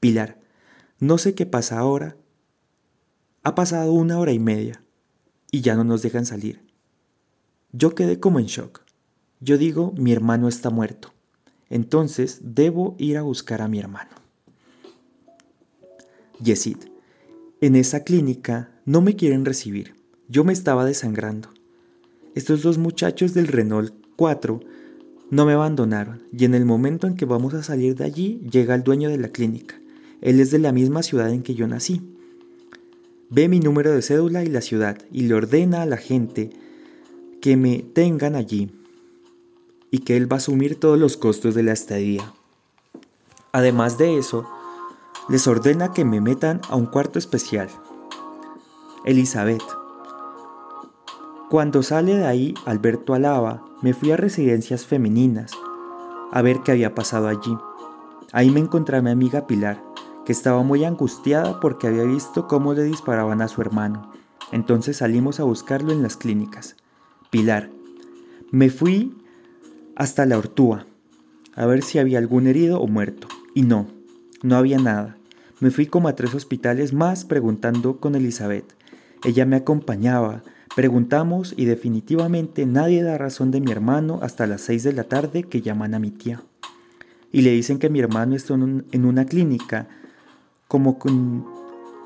Pilar, 0.00 0.38
no 0.98 1.18
sé 1.18 1.34
qué 1.34 1.46
pasa 1.46 1.78
ahora. 1.78 2.16
Ha 3.42 3.54
pasado 3.54 3.92
una 3.92 4.18
hora 4.18 4.32
y 4.32 4.38
media 4.38 4.82
y 5.50 5.60
ya 5.60 5.76
no 5.76 5.84
nos 5.84 6.02
dejan 6.02 6.26
salir. 6.26 6.66
Yo 7.72 7.94
quedé 7.94 8.18
como 8.18 8.40
en 8.40 8.46
shock. 8.46 8.82
Yo 9.40 9.58
digo, 9.58 9.92
mi 9.96 10.12
hermano 10.12 10.48
está 10.48 10.70
muerto. 10.70 11.12
Entonces 11.68 12.40
debo 12.42 12.96
ir 12.98 13.18
a 13.18 13.22
buscar 13.22 13.62
a 13.62 13.68
mi 13.68 13.78
hermano. 13.78 14.25
Yesid, 16.42 16.78
en 17.60 17.76
esa 17.76 18.04
clínica 18.04 18.70
no 18.84 19.00
me 19.00 19.16
quieren 19.16 19.44
recibir. 19.44 19.94
Yo 20.28 20.44
me 20.44 20.52
estaba 20.52 20.84
desangrando. 20.84 21.48
Estos 22.34 22.62
dos 22.62 22.78
muchachos 22.78 23.32
del 23.32 23.46
Renault 23.46 23.94
4 24.16 24.60
no 25.30 25.46
me 25.46 25.54
abandonaron 25.54 26.22
y 26.36 26.44
en 26.44 26.54
el 26.54 26.64
momento 26.64 27.06
en 27.06 27.16
que 27.16 27.24
vamos 27.24 27.54
a 27.54 27.62
salir 27.62 27.96
de 27.96 28.04
allí 28.04 28.40
llega 28.50 28.74
el 28.74 28.82
dueño 28.82 29.08
de 29.08 29.18
la 29.18 29.28
clínica. 29.28 29.80
Él 30.20 30.40
es 30.40 30.50
de 30.50 30.58
la 30.58 30.72
misma 30.72 31.02
ciudad 31.02 31.30
en 31.30 31.42
que 31.42 31.54
yo 31.54 31.66
nací. 31.66 32.02
Ve 33.30 33.48
mi 33.48 33.58
número 33.58 33.92
de 33.92 34.02
cédula 34.02 34.44
y 34.44 34.48
la 34.48 34.60
ciudad 34.60 34.98
y 35.10 35.22
le 35.22 35.34
ordena 35.34 35.82
a 35.82 35.86
la 35.86 35.96
gente 35.96 36.50
que 37.40 37.56
me 37.56 37.78
tengan 37.78 38.34
allí 38.34 38.70
y 39.90 40.00
que 40.00 40.16
él 40.16 40.30
va 40.30 40.36
a 40.36 40.38
asumir 40.38 40.78
todos 40.78 40.98
los 40.98 41.16
costos 41.16 41.54
de 41.54 41.62
la 41.62 41.72
estadía. 41.72 42.32
Además 43.52 43.98
de 43.98 44.18
eso, 44.18 44.46
les 45.28 45.46
ordena 45.46 45.92
que 45.92 46.04
me 46.04 46.20
metan 46.20 46.60
a 46.68 46.76
un 46.76 46.86
cuarto 46.86 47.18
especial. 47.18 47.68
Elizabeth, 49.04 49.62
cuando 51.50 51.82
sale 51.82 52.16
de 52.16 52.26
ahí 52.26 52.54
Alberto 52.64 53.14
Alaba, 53.14 53.64
me 53.82 53.94
fui 53.94 54.10
a 54.10 54.16
residencias 54.16 54.84
femeninas 54.84 55.52
a 56.32 56.42
ver 56.42 56.60
qué 56.64 56.72
había 56.72 56.94
pasado 56.94 57.28
allí. 57.28 57.56
Ahí 58.32 58.50
me 58.50 58.60
encontré 58.60 58.96
a 58.96 59.02
mi 59.02 59.10
amiga 59.10 59.46
Pilar, 59.46 59.82
que 60.24 60.32
estaba 60.32 60.62
muy 60.62 60.84
angustiada 60.84 61.60
porque 61.60 61.86
había 61.86 62.02
visto 62.02 62.48
cómo 62.48 62.74
le 62.74 62.82
disparaban 62.82 63.42
a 63.42 63.48
su 63.48 63.60
hermano. 63.60 64.10
Entonces 64.52 64.98
salimos 64.98 65.40
a 65.40 65.44
buscarlo 65.44 65.92
en 65.92 66.02
las 66.02 66.16
clínicas. 66.16 66.76
Pilar, 67.30 67.70
me 68.50 68.70
fui 68.70 69.16
hasta 69.94 70.26
la 70.26 70.38
Ortúa 70.38 70.86
a 71.54 71.66
ver 71.66 71.82
si 71.82 71.98
había 71.98 72.18
algún 72.18 72.46
herido 72.46 72.80
o 72.80 72.86
muerto. 72.86 73.28
Y 73.54 73.62
no, 73.62 73.86
no 74.42 74.56
había 74.56 74.78
nada. 74.78 75.16
Me 75.60 75.70
fui 75.70 75.86
como 75.86 76.08
a 76.08 76.14
tres 76.14 76.34
hospitales 76.34 76.92
más 76.92 77.24
preguntando 77.24 77.98
con 77.98 78.14
Elizabeth. 78.14 78.74
Ella 79.24 79.46
me 79.46 79.56
acompañaba, 79.56 80.42
Preguntamos 80.76 81.54
y 81.56 81.64
definitivamente 81.64 82.66
nadie 82.66 83.02
da 83.02 83.16
razón 83.16 83.50
de 83.50 83.62
mi 83.62 83.72
hermano 83.72 84.18
hasta 84.20 84.46
las 84.46 84.60
6 84.60 84.82
de 84.82 84.92
la 84.92 85.04
tarde 85.04 85.44
que 85.44 85.62
llaman 85.62 85.94
a 85.94 85.98
mi 85.98 86.10
tía. 86.10 86.42
Y 87.32 87.40
le 87.40 87.52
dicen 87.52 87.78
que 87.78 87.88
mi 87.88 87.98
hermano 88.00 88.36
está 88.36 88.52
en 88.52 89.04
una 89.06 89.24
clínica 89.24 89.88
como, 90.68 90.98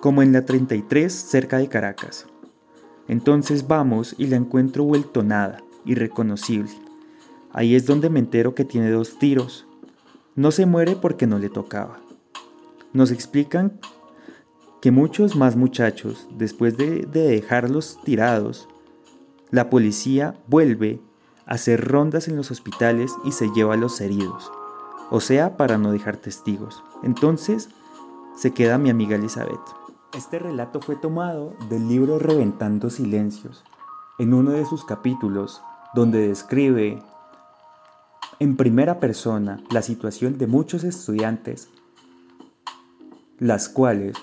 como 0.01 0.23
en 0.23 0.33
la 0.33 0.45
33 0.45 1.13
cerca 1.13 1.59
de 1.59 1.67
Caracas. 1.67 2.27
Entonces 3.09 3.67
vamos 3.67 4.15
y 4.19 4.29
la 4.29 4.37
encuentro 4.37 4.85
vuelto 4.85 5.25
nada, 5.25 5.65
irreconocible. 5.85 6.71
Ahí 7.53 7.75
es 7.75 7.87
donde 7.87 8.09
me 8.09 8.21
entero 8.21 8.55
que 8.55 8.65
tiene 8.65 8.93
dos 8.93 9.19
tiros. 9.19 9.67
No 10.37 10.53
se 10.53 10.65
muere 10.65 10.95
porque 10.95 11.27
no 11.27 11.41
le 11.41 11.49
tocaba. 11.49 11.99
Nos 12.92 13.12
explican 13.12 13.78
que 14.80 14.90
muchos 14.90 15.37
más 15.37 15.56
muchachos, 15.56 16.26
después 16.37 16.76
de, 16.76 17.06
dejarlos 17.06 17.99
tirados, 18.04 18.68
la 19.50 19.70
policía 19.70 20.35
vuelve 20.49 21.00
a 21.47 21.54
hacer 21.54 21.87
rondas 21.87 22.28
en 22.28 22.37
los 22.37 22.50
hospitales 22.50 23.12
y 23.25 23.32
se 23.32 23.49
lleva 23.50 23.75
a 23.75 23.76
los 23.76 24.00
heridos, 24.00 24.50
o 25.11 25.20
sea, 25.20 25.56
para 25.56 25.78
no 25.78 25.92
dejar 25.92 26.16
testigos. 26.16 26.82
Entonces, 27.02 27.68
se 28.37 28.52
queda 28.52 28.78
mi 28.78 28.90
amiga 28.90 29.16
Elizabeth. 29.16 29.61
Este 30.16 30.38
relato 30.38 30.80
fue 30.80 30.97
tomado 30.97 31.54
del 31.68 31.88
libro 31.88 32.18
Reventando 32.18 32.90
Silencios, 32.90 33.62
en 34.18 34.35
uno 34.35 34.50
de 34.52 34.64
sus 34.66 34.85
capítulos, 34.85 35.62
donde 35.94 36.26
describe 36.26 37.02
en 38.40 38.56
primera 38.56 38.99
persona 38.99 39.62
la 39.70 39.82
situación 39.82 40.38
de 40.38 40.47
muchos 40.47 40.82
estudiantes, 40.82 41.68
las 43.40 43.70
cuales 43.70 44.16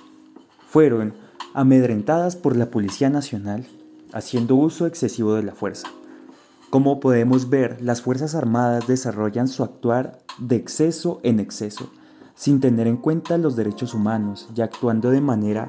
fueron 0.68 1.14
amedrentadas 1.54 2.36
por 2.36 2.56
la 2.56 2.70
Policía 2.70 3.10
Nacional, 3.10 3.66
haciendo 4.14 4.56
uso 4.56 4.86
excesivo 4.86 5.34
de 5.34 5.44
la 5.44 5.56
fuerza. 5.56 5.88
Como 6.70 7.00
podemos 7.00 7.50
ver, 7.50 7.82
las 7.82 8.04
Fuerzas 8.04 8.36
Armadas 8.36 8.88
desarrollan 8.88 9.48
su 9.48 9.64
actuar 9.64 10.20
de 10.38 10.56
exceso 10.56 11.20
en 11.24 11.40
exceso, 11.40 11.90
sin 12.36 12.60
tener 12.60 12.86
en 12.86 12.98
cuenta 12.98 13.40
los 13.40 13.56
derechos 13.56 13.96
humanos 13.96 14.50
y 14.56 14.62
actuando 14.62 15.10
de 15.10 15.22
manera 15.22 15.66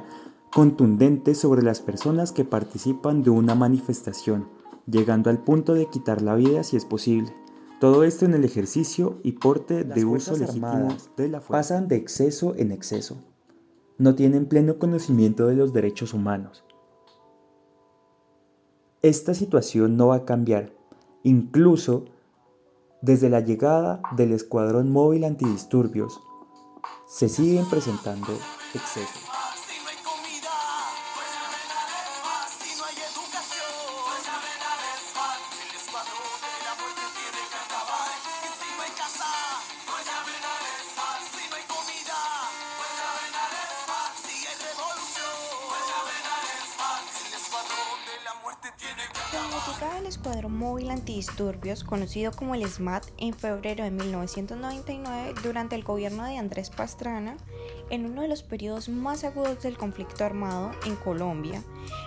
contundente 0.52 1.34
sobre 1.34 1.62
las 1.62 1.80
personas 1.80 2.32
que 2.32 2.44
participan 2.44 3.22
de 3.22 3.30
una 3.30 3.54
manifestación, 3.54 4.48
llegando 4.86 5.30
al 5.30 5.38
punto 5.38 5.72
de 5.72 5.88
quitar 5.88 6.20
la 6.20 6.34
vida 6.34 6.64
si 6.64 6.76
es 6.76 6.84
posible. 6.84 7.32
Todo 7.80 8.04
esto 8.04 8.24
en 8.24 8.34
el 8.34 8.44
ejercicio 8.44 9.20
y 9.22 9.32
porte 9.32 9.84
de 9.84 10.04
uso 10.04 10.36
legítimo 10.36 10.88
de 11.16 11.28
la 11.28 11.40
fuerza. 11.40 11.74
Pasan 11.74 11.88
de 11.88 11.96
exceso 11.96 12.54
en 12.56 12.72
exceso, 12.72 13.16
no 13.98 14.14
tienen 14.14 14.46
pleno 14.46 14.78
conocimiento 14.78 15.46
de 15.46 15.56
los 15.56 15.72
derechos 15.72 16.14
humanos. 16.14 16.64
Esta 19.02 19.34
situación 19.34 19.96
no 19.96 20.08
va 20.08 20.16
a 20.16 20.24
cambiar, 20.24 20.72
incluso 21.22 22.06
desde 23.00 23.28
la 23.28 23.40
llegada 23.40 24.00
del 24.16 24.32
Escuadrón 24.32 24.90
Móvil 24.90 25.24
Antidisturbios, 25.24 26.20
se 27.06 27.28
siguen 27.28 27.68
presentando 27.68 28.32
excesos. 28.74 29.27
El 49.98 50.06
Escuadrón 50.06 50.56
Móvil 50.56 50.90
Antidisturbios, 50.90 51.82
conocido 51.82 52.30
como 52.30 52.54
el 52.54 52.64
SMAT, 52.68 53.04
en 53.16 53.34
febrero 53.34 53.82
de 53.82 53.90
1999 53.90 55.34
durante 55.42 55.74
el 55.74 55.82
gobierno 55.82 56.24
de 56.24 56.38
Andrés 56.38 56.70
Pastrana, 56.70 57.36
en 57.90 58.06
uno 58.06 58.22
de 58.22 58.28
los 58.28 58.44
periodos 58.44 58.88
más 58.88 59.24
agudos 59.24 59.60
del 59.62 59.76
conflicto 59.76 60.24
armado 60.24 60.70
en 60.86 60.94
Colombia, 60.94 61.62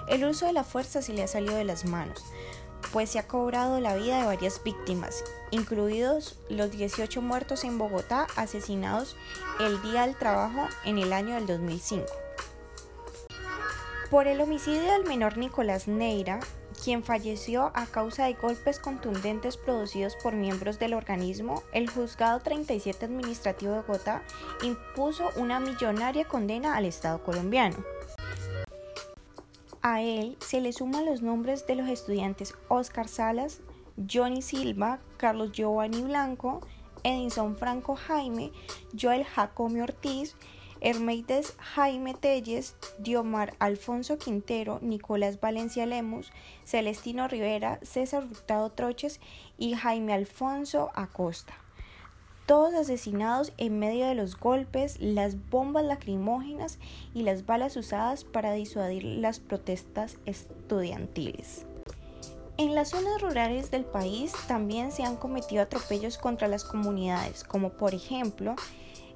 el 0.07 0.24
uso 0.24 0.45
de 0.45 0.53
la 0.53 0.63
fuerza 0.63 1.01
se 1.01 1.13
le 1.13 1.24
ha 1.24 1.27
salido 1.27 1.55
de 1.55 1.65
las 1.65 1.86
manos, 1.86 2.24
pues 2.93 3.10
se 3.10 3.19
ha 3.19 3.27
cobrado 3.27 3.79
la 3.81 3.95
vida 3.95 4.19
de 4.19 4.25
varias 4.25 4.63
víctimas, 4.63 5.24
incluidos 5.51 6.39
los 6.50 6.71
18 6.71 7.21
muertos 7.21 7.65
en 7.65 7.77
Bogotá 7.77 8.25
asesinados 8.38 9.17
el 9.60 9.81
día 9.81 10.03
del 10.03 10.15
trabajo 10.15 10.67
en 10.86 10.98
el 10.98 11.12
año 11.12 11.36
del 11.36 11.45
2005. 11.45 12.05
Por 14.10 14.27
el 14.27 14.39
homicidio 14.41 14.83
del 14.91 15.05
menor 15.05 15.38
Nicolás 15.38 15.88
Neira, 15.88 16.39
quien 16.84 17.04
falleció 17.04 17.72
a 17.76 17.86
causa 17.86 18.26
de 18.26 18.34
golpes 18.34 18.80
contundentes 18.80 19.56
producidos 19.56 20.16
por 20.22 20.36
miembros 20.36 20.80
del 20.80 20.94
organismo, 20.94 21.62
el 21.74 21.90
Juzgado 21.90 22.40
37 22.40 23.06
Administrativo 23.06 23.74
de 23.74 23.82
Bogotá 23.82 24.24
impuso 24.64 25.30
una 25.36 25.60
millonaria 25.60 26.26
condena 26.26 26.76
al 26.76 26.86
Estado 26.86 27.24
colombiano. 27.24 27.78
A 29.84 30.02
él 30.02 30.38
se 30.40 30.62
le 30.62 30.74
suman 30.74 31.06
los 31.06 31.22
nombres 31.22 31.68
de 31.68 31.76
los 31.76 31.88
estudiantes 31.88 32.56
Oscar 32.68 33.08
Salas, 33.08 33.62
Johnny 34.12 34.42
Silva, 34.42 35.00
Carlos 35.18 35.52
Giovanni 35.52 36.02
Blanco, 36.02 36.62
Edinson 37.04 37.58
Franco 37.58 37.96
Jaime, 37.96 38.52
Joel 39.00 39.26
Jacome 39.26 39.84
Ortiz, 39.84 40.36
Hermeides 40.82 41.54
Jaime 41.60 42.16
Telles, 42.16 42.76
Diomar 42.98 43.54
Alfonso 43.60 44.18
Quintero, 44.18 44.80
Nicolás 44.82 45.40
Valencia 45.40 45.86
Lemus, 45.86 46.32
Celestino 46.66 47.28
Rivera, 47.28 47.80
César 47.84 48.26
Hurtado 48.26 48.72
Troches 48.72 49.20
y 49.60 49.76
Jaime 49.76 50.14
Alfonso 50.14 50.90
Acosta. 50.96 51.54
Todos 52.48 52.74
asesinados 52.74 53.54
en 53.58 53.78
medio 53.78 54.08
de 54.08 54.16
los 54.16 54.38
golpes, 54.38 55.00
las 55.00 55.50
bombas 55.52 55.86
lacrimógenas 55.86 56.80
y 57.14 57.22
las 57.22 57.46
balas 57.46 57.78
usadas 57.78 58.24
para 58.24 58.52
disuadir 58.54 59.04
las 59.04 59.40
protestas 59.40 60.18
estudiantiles. 60.26 61.68
En 62.58 62.76
las 62.76 62.90
zonas 62.90 63.22
rurales 63.22 63.72
del 63.72 63.86
país 63.86 64.34
también 64.48 64.92
se 64.92 65.04
han 65.04 65.16
cometido 65.16 65.62
atropellos 65.62 66.18
contra 66.18 66.48
las 66.48 66.64
comunidades, 66.64 67.44
como 67.44 67.70
por 67.72 67.94
ejemplo 67.94 68.56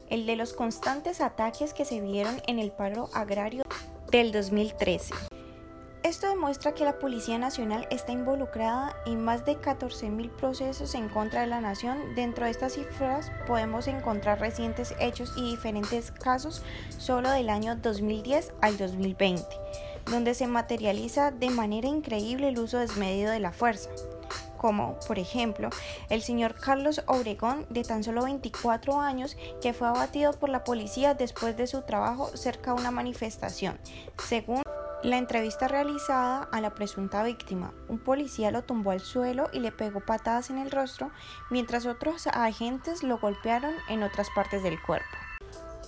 el 0.10 0.26
de 0.26 0.36
los 0.36 0.54
constantes 0.54 1.22
ataques 1.22 1.74
que 1.74 1.86
se 1.86 2.02
vieron 2.02 2.42
en 2.48 2.60
el 2.60 2.72
paro 2.72 3.10
agrario 3.14 3.64
del 4.12 4.32
2013. 4.32 5.14
Esto 6.04 6.30
demuestra 6.30 6.76
que 6.76 6.86
la 6.86 7.00
Policía 7.00 7.40
Nacional 7.40 7.88
está 7.90 8.12
involucrada 8.12 8.96
en 9.08 9.24
más 9.24 9.44
de 9.44 9.58
14.000 9.58 10.30
procesos 10.30 10.94
en 10.94 11.10
contra 11.10 11.42
de 11.42 11.48
la 11.48 11.62
nación. 11.62 11.98
Dentro 12.14 12.46
de 12.46 12.52
estas 12.52 12.74
cifras 12.74 13.32
podemos 13.48 13.88
encontrar 13.88 14.40
recientes 14.40 14.94
hechos 15.00 15.34
y 15.36 15.50
diferentes 15.50 16.12
casos 16.12 16.62
solo 16.90 17.32
del 17.32 17.50
año 17.50 17.76
2010 17.76 18.54
al 18.62 18.78
2020, 18.78 19.44
donde 20.06 20.36
se 20.36 20.46
materializa 20.46 21.32
de 21.32 21.50
manera 21.50 21.88
increíble 21.88 22.50
el 22.50 22.60
uso 22.60 22.78
desmedido 22.78 23.32
de 23.32 23.40
la 23.40 23.52
fuerza 23.52 23.90
como 24.66 25.00
por 25.08 25.20
ejemplo 25.20 25.70
el 26.10 26.24
señor 26.24 26.56
Carlos 26.56 27.04
Obregón 27.06 27.68
de 27.70 27.84
tan 27.84 28.04
solo 28.04 28.24
24 28.24 29.00
años 29.00 29.38
que 29.62 29.74
fue 29.74 29.88
abatido 29.88 30.34
por 30.34 30.50
la 30.50 30.64
policía 30.64 31.14
después 31.14 31.56
de 31.56 31.68
su 31.68 31.84
trabajo 31.84 32.36
cerca 32.36 32.74
de 32.74 32.82
una 32.82 32.90
manifestación. 32.90 33.78
Según 34.18 34.64
la 35.04 35.20
entrevista 35.20 35.68
realizada 35.68 36.50
a 36.52 36.62
la 36.62 36.74
presunta 36.74 37.22
víctima, 37.22 37.76
un 37.90 38.00
policía 38.00 38.50
lo 38.50 38.64
tumbó 38.64 38.90
al 38.90 39.02
suelo 39.02 39.50
y 39.54 39.60
le 39.60 39.72
pegó 39.72 40.00
patadas 40.00 40.50
en 40.50 40.58
el 40.58 40.72
rostro, 40.72 41.12
mientras 41.52 41.86
otros 41.86 42.26
agentes 42.26 43.04
lo 43.04 43.20
golpearon 43.20 43.76
en 43.88 44.02
otras 44.02 44.30
partes 44.34 44.64
del 44.64 44.82
cuerpo. 44.82 45.16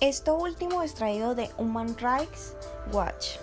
Esto 0.00 0.36
último 0.36 0.84
es 0.84 0.94
traído 0.94 1.34
de 1.34 1.50
Human 1.56 1.96
Rights 1.98 2.54
Watch. 2.92 3.38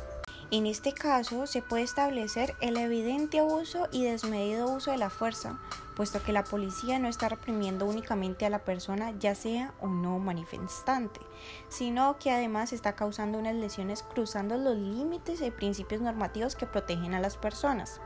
En 0.51 0.67
este 0.67 0.93
caso 0.93 1.47
se 1.47 1.63
puede 1.63 1.83
establecer 1.83 2.55
el 2.61 2.77
evidente 2.77 3.39
abuso 3.39 3.87
y 3.91 4.03
desmedido 4.03 4.69
uso 4.69 4.91
de 4.91 4.97
la 4.97 5.09
fuerza, 5.09 5.59
puesto 5.95 6.21
que 6.21 6.33
la 6.33 6.43
policía 6.43 6.99
no 6.99 7.07
está 7.07 7.29
reprimiendo 7.29 7.85
únicamente 7.85 8.45
a 8.45 8.51
la 8.51 8.63
persona, 8.63 9.11
ya 9.17 9.33
sea 9.33 9.73
o 9.81 9.87
no 9.87 10.19
manifestante, 10.19 11.19
sino 11.67 12.19
que 12.19 12.29
además 12.29 12.73
está 12.73 12.95
causando 12.95 13.39
unas 13.39 13.55
lesiones 13.55 14.03
cruzando 14.03 14.55
los 14.57 14.77
límites 14.77 15.41
y 15.41 15.49
principios 15.49 16.01
normativos 16.01 16.55
que 16.55 16.67
protegen 16.67 17.15
a 17.15 17.19
las 17.19 17.37
personas. 17.37 17.99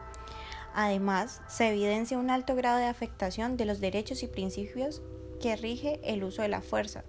Además, 0.73 1.41
se 1.47 1.67
evidencia 1.67 2.17
un 2.17 2.29
alto 2.29 2.55
grado 2.55 2.77
de 2.77 2.85
afectación 2.85 3.57
de 3.57 3.65
los 3.65 3.81
derechos 3.81 4.23
y 4.23 4.27
principios 4.27 5.01
que 5.41 5.57
rige 5.57 5.99
el 6.03 6.23
uso 6.23 6.41
de 6.41 6.47
la 6.47 6.61
fuerza, 6.61 7.03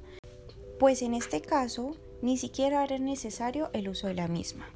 pues 0.80 1.02
en 1.02 1.14
este 1.14 1.40
caso 1.40 1.96
ni 2.20 2.36
siquiera 2.36 2.82
era 2.82 2.98
necesario 2.98 3.70
el 3.72 3.88
uso 3.88 4.08
de 4.08 4.14
la 4.14 4.26
misma. 4.26 4.66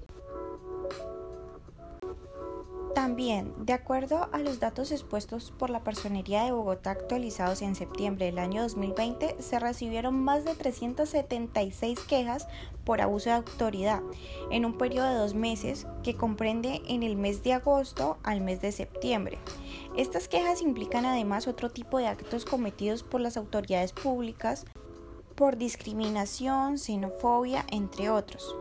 También, 2.95 3.53
de 3.59 3.73
acuerdo 3.73 4.29
a 4.33 4.39
los 4.39 4.61
datos 4.61 4.93
expuestos 4.93 5.51
por 5.51 5.69
la 5.69 5.83
Personería 5.83 6.45
de 6.45 6.53
Bogotá 6.53 6.93
actualizados 6.93 7.61
en 7.61 7.75
septiembre 7.75 8.27
del 8.27 8.39
año 8.39 8.63
2020, 8.63 9.37
se 9.41 9.59
recibieron 9.59 10.15
más 10.23 10.45
de 10.45 10.55
376 10.55 11.99
quejas 12.01 12.47
por 12.85 13.01
abuso 13.01 13.31
de 13.31 13.37
autoridad 13.37 14.01
en 14.53 14.65
un 14.65 14.79
periodo 14.79 15.09
de 15.09 15.17
dos 15.17 15.35
meses 15.35 15.89
que 16.05 16.15
comprende 16.15 16.83
en 16.87 17.03
el 17.03 17.17
mes 17.17 17.43
de 17.43 17.55
agosto 17.55 18.19
al 18.23 18.41
mes 18.41 18.61
de 18.61 18.71
septiembre. 18.71 19.39
Estas 19.97 20.29
quejas 20.29 20.63
implican 20.63 21.05
además 21.05 21.49
otro 21.49 21.71
tipo 21.71 21.99
de 21.99 22.07
actos 22.07 22.45
cometidos 22.45 23.03
por 23.03 23.21
las 23.21 23.37
autoridades 23.37 23.93
públicas 23.93 24.67
por 25.35 25.57
discriminación, 25.57 26.79
xenofobia, 26.79 27.67
entre 27.73 28.09
otros. 28.09 28.55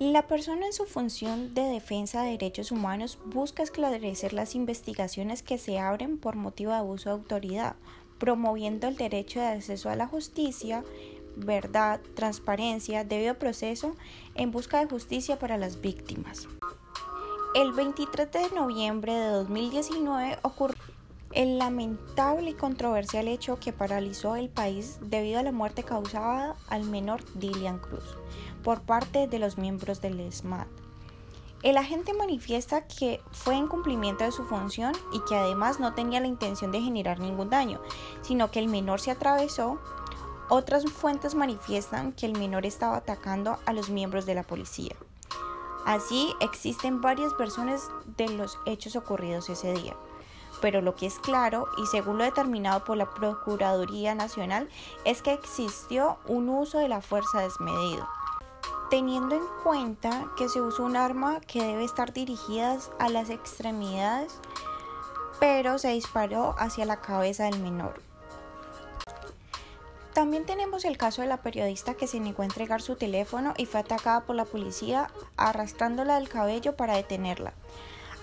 La 0.00 0.26
persona 0.26 0.66
en 0.66 0.72
su 0.72 0.86
función 0.86 1.54
de 1.54 1.62
defensa 1.62 2.22
de 2.22 2.32
derechos 2.32 2.72
humanos 2.72 3.16
busca 3.26 3.62
esclarecer 3.62 4.32
las 4.32 4.56
investigaciones 4.56 5.44
que 5.44 5.56
se 5.56 5.78
abren 5.78 6.18
por 6.18 6.34
motivo 6.34 6.72
de 6.72 6.78
abuso 6.78 7.10
de 7.10 7.14
autoridad, 7.14 7.76
promoviendo 8.18 8.88
el 8.88 8.96
derecho 8.96 9.38
de 9.38 9.46
acceso 9.46 9.90
a 9.90 9.96
la 9.96 10.08
justicia, 10.08 10.82
verdad, 11.36 12.00
transparencia, 12.14 13.04
debido 13.04 13.38
proceso 13.38 13.94
en 14.34 14.50
busca 14.50 14.80
de 14.80 14.86
justicia 14.86 15.38
para 15.38 15.58
las 15.58 15.80
víctimas. 15.80 16.48
El 17.54 17.72
23 17.72 18.32
de 18.32 18.50
noviembre 18.50 19.12
de 19.14 19.28
2019 19.28 20.38
ocurrió 20.42 20.93
el 21.34 21.58
lamentable 21.58 22.50
y 22.50 22.54
controversial 22.54 23.26
hecho 23.26 23.58
que 23.58 23.72
paralizó 23.72 24.36
el 24.36 24.48
país 24.48 24.98
debido 25.02 25.40
a 25.40 25.42
la 25.42 25.50
muerte 25.50 25.82
causada 25.82 26.54
al 26.68 26.84
menor 26.84 27.22
Dilian 27.34 27.78
Cruz 27.78 28.16
por 28.62 28.82
parte 28.82 29.26
de 29.26 29.40
los 29.40 29.58
miembros 29.58 30.00
del 30.00 30.32
SMAT. 30.32 30.68
El 31.62 31.76
agente 31.76 32.12
manifiesta 32.12 32.86
que 32.86 33.20
fue 33.32 33.56
en 33.56 33.66
cumplimiento 33.66 34.22
de 34.22 34.32
su 34.32 34.44
función 34.44 34.92
y 35.12 35.20
que 35.28 35.34
además 35.34 35.80
no 35.80 35.94
tenía 35.94 36.20
la 36.20 36.28
intención 36.28 36.70
de 36.70 36.80
generar 36.80 37.18
ningún 37.18 37.50
daño, 37.50 37.80
sino 38.22 38.50
que 38.50 38.60
el 38.60 38.68
menor 38.68 39.00
se 39.00 39.10
atravesó. 39.10 39.80
Otras 40.50 40.84
fuentes 40.84 41.34
manifiestan 41.34 42.12
que 42.12 42.26
el 42.26 42.38
menor 42.38 42.66
estaba 42.66 42.98
atacando 42.98 43.58
a 43.64 43.72
los 43.72 43.88
miembros 43.88 44.26
de 44.26 44.34
la 44.34 44.42
policía. 44.42 44.94
Así 45.86 46.32
existen 46.40 47.00
varias 47.00 47.36
versiones 47.38 47.88
de 48.16 48.28
los 48.28 48.58
hechos 48.66 48.94
ocurridos 48.94 49.48
ese 49.48 49.72
día 49.72 49.96
pero 50.64 50.80
lo 50.80 50.94
que 50.94 51.04
es 51.04 51.18
claro 51.18 51.68
y 51.76 51.84
según 51.88 52.16
lo 52.16 52.24
determinado 52.24 52.84
por 52.84 52.96
la 52.96 53.10
Procuraduría 53.10 54.14
Nacional 54.14 54.66
es 55.04 55.20
que 55.20 55.34
existió 55.34 56.16
un 56.26 56.48
uso 56.48 56.78
de 56.78 56.88
la 56.88 57.02
fuerza 57.02 57.42
desmedido. 57.42 58.08
Teniendo 58.88 59.34
en 59.34 59.42
cuenta 59.62 60.24
que 60.38 60.48
se 60.48 60.62
usa 60.62 60.86
un 60.86 60.96
arma 60.96 61.40
que 61.40 61.62
debe 61.62 61.84
estar 61.84 62.14
dirigida 62.14 62.78
a 62.98 63.10
las 63.10 63.28
extremidades, 63.28 64.40
pero 65.38 65.76
se 65.76 65.88
disparó 65.88 66.54
hacia 66.56 66.86
la 66.86 67.02
cabeza 67.02 67.44
del 67.44 67.60
menor. 67.60 68.00
También 70.14 70.46
tenemos 70.46 70.86
el 70.86 70.96
caso 70.96 71.20
de 71.20 71.28
la 71.28 71.42
periodista 71.42 71.92
que 71.92 72.06
se 72.06 72.20
negó 72.20 72.40
a 72.40 72.46
entregar 72.46 72.80
su 72.80 72.96
teléfono 72.96 73.52
y 73.58 73.66
fue 73.66 73.80
atacada 73.80 74.22
por 74.22 74.34
la 74.34 74.46
policía 74.46 75.10
arrastrándola 75.36 76.14
del 76.14 76.30
cabello 76.30 76.74
para 76.74 76.96
detenerla. 76.96 77.52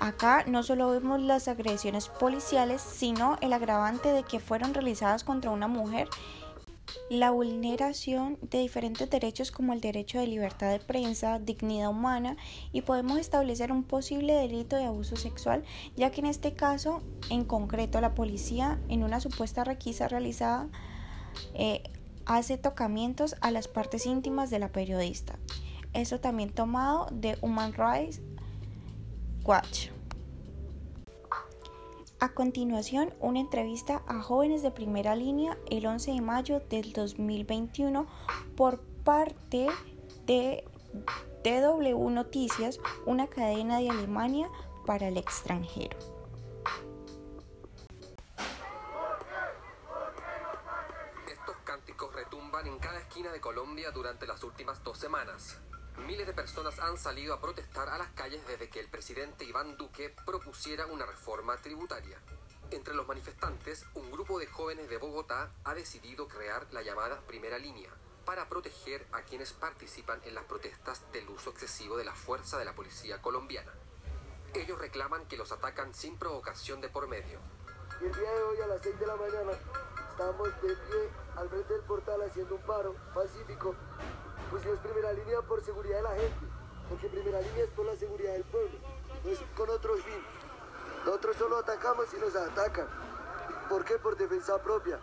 Acá 0.01 0.45
no 0.47 0.63
solo 0.63 0.89
vemos 0.89 1.21
las 1.21 1.47
agresiones 1.47 2.09
policiales, 2.09 2.81
sino 2.81 3.37
el 3.39 3.53
agravante 3.53 4.11
de 4.11 4.23
que 4.23 4.39
fueron 4.39 4.73
realizadas 4.73 5.23
contra 5.23 5.51
una 5.51 5.67
mujer, 5.67 6.09
la 7.11 7.29
vulneración 7.29 8.39
de 8.41 8.57
diferentes 8.57 9.07
derechos 9.11 9.51
como 9.51 9.73
el 9.73 9.79
derecho 9.79 10.17
de 10.17 10.25
libertad 10.25 10.71
de 10.71 10.79
prensa, 10.79 11.37
dignidad 11.37 11.91
humana 11.91 12.35
y 12.71 12.81
podemos 12.81 13.19
establecer 13.19 13.71
un 13.71 13.83
posible 13.83 14.33
delito 14.33 14.75
de 14.75 14.85
abuso 14.85 15.17
sexual, 15.17 15.63
ya 15.95 16.09
que 16.09 16.21
en 16.21 16.25
este 16.25 16.55
caso, 16.55 17.03
en 17.29 17.45
concreto, 17.45 18.01
la 18.01 18.15
policía 18.15 18.79
en 18.89 19.03
una 19.03 19.19
supuesta 19.19 19.63
requisa 19.63 20.07
realizada 20.07 20.67
eh, 21.53 21.83
hace 22.25 22.57
tocamientos 22.57 23.35
a 23.41 23.51
las 23.51 23.67
partes 23.67 24.07
íntimas 24.07 24.49
de 24.49 24.57
la 24.57 24.71
periodista. 24.71 25.37
Eso 25.93 26.19
también 26.19 26.49
tomado 26.51 27.07
de 27.11 27.37
Human 27.41 27.73
Rights 27.73 28.19
A 32.19 32.29
continuación, 32.29 33.11
una 33.19 33.39
entrevista 33.39 34.03
a 34.07 34.21
jóvenes 34.21 34.61
de 34.61 34.69
primera 34.69 35.15
línea 35.15 35.57
el 35.71 35.87
11 35.87 36.11
de 36.11 36.21
mayo 36.21 36.59
del 36.69 36.93
2021 36.93 38.05
por 38.55 38.79
parte 39.03 39.67
de 40.27 40.63
DW 41.43 42.09
Noticias, 42.11 42.79
una 43.07 43.25
cadena 43.27 43.79
de 43.79 43.89
Alemania 43.89 44.47
para 44.85 45.07
el 45.07 45.17
extranjero. 45.17 45.97
Estos 51.27 51.55
cánticos 51.63 52.13
retumban 52.13 52.67
en 52.67 52.77
cada 52.77 52.99
esquina 52.99 53.31
de 53.31 53.41
Colombia 53.41 53.89
durante 53.89 54.27
las 54.27 54.43
últimas 54.43 54.83
dos 54.83 54.99
semanas. 54.99 55.59
Miles 56.07 56.27
de 56.27 56.33
personas 56.33 56.79
han 56.79 56.97
salido 56.97 57.33
a 57.33 57.39
protestar 57.39 57.89
a 57.89 57.97
las 57.97 58.09
calles 58.09 58.45
desde 58.47 58.69
que 58.69 58.79
el 58.79 58.87
presidente 58.87 59.45
Iván 59.45 59.77
Duque 59.77 60.13
propusiera 60.25 60.87
una 60.87 61.05
reforma 61.05 61.57
tributaria. 61.57 62.17
Entre 62.71 62.93
los 62.93 63.07
manifestantes, 63.07 63.85
un 63.93 64.11
grupo 64.11 64.39
de 64.39 64.47
jóvenes 64.47 64.89
de 64.89 64.97
Bogotá 64.97 65.51
ha 65.63 65.73
decidido 65.73 66.27
crear 66.27 66.67
la 66.71 66.81
llamada 66.81 67.21
primera 67.27 67.57
línea 67.57 67.89
para 68.25 68.47
proteger 68.49 69.05
a 69.11 69.21
quienes 69.23 69.53
participan 69.53 70.21
en 70.25 70.35
las 70.35 70.45
protestas 70.45 71.03
del 71.11 71.29
uso 71.29 71.51
excesivo 71.51 71.97
de 71.97 72.05
la 72.05 72.15
fuerza 72.15 72.57
de 72.57 72.65
la 72.65 72.73
policía 72.73 73.21
colombiana. 73.21 73.73
Ellos 74.53 74.79
reclaman 74.79 75.27
que 75.27 75.37
los 75.37 75.51
atacan 75.51 75.93
sin 75.93 76.17
provocación 76.17 76.81
de 76.81 76.89
por 76.89 77.07
medio. 77.07 77.39
el 78.01 78.13
día 78.13 78.31
de 78.31 78.43
hoy 78.43 78.61
a 78.61 78.67
las 78.67 78.81
6 78.81 78.99
de 78.99 79.07
la 79.07 79.15
mañana 79.15 79.51
estamos 80.09 80.47
de 80.61 80.75
pie 80.75 81.09
al 81.35 81.49
frente 81.49 81.73
del 81.73 81.83
portal 81.83 82.21
haciendo 82.21 82.55
un 82.55 82.61
paro 82.63 82.95
pacífico. 83.13 83.75
Pues 84.51 84.65
es 84.65 84.79
primera 84.79 85.13
línea 85.13 85.41
por 85.41 85.63
seguridad 85.63 85.95
de 85.97 86.03
la 86.03 86.11
gente, 86.11 86.45
porque 86.89 87.07
primera 87.07 87.41
línea 87.41 87.63
es 87.63 87.69
por 87.71 87.85
la 87.85 87.95
seguridad 87.95 88.33
del 88.33 88.43
pueblo, 88.43 88.77
no 89.23 89.31
es 89.31 89.39
con 89.55 89.69
otro 89.69 89.95
fin. 89.95 90.21
Nosotros 91.05 91.37
solo 91.37 91.57
atacamos 91.57 92.13
y 92.13 92.17
nos 92.17 92.35
atacan. 92.35 92.87
¿Por 93.69 93.85
qué? 93.85 93.97
Por 93.97 94.17
defensa 94.17 94.61
propia. 94.61 94.99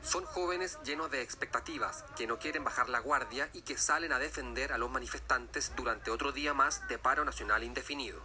Son 0.00 0.24
jóvenes 0.24 0.78
llenos 0.82 1.10
de 1.10 1.22
expectativas, 1.22 2.04
que 2.16 2.26
no 2.26 2.38
quieren 2.38 2.64
bajar 2.64 2.88
la 2.88 2.98
guardia 2.98 3.48
y 3.52 3.62
que 3.62 3.76
salen 3.76 4.12
a 4.12 4.18
defender 4.18 4.72
a 4.72 4.78
los 4.78 4.90
manifestantes 4.90 5.76
durante 5.76 6.10
otro 6.10 6.32
día 6.32 6.54
más 6.54 6.88
de 6.88 6.98
paro 6.98 7.24
nacional 7.24 7.62
indefinido. 7.62 8.20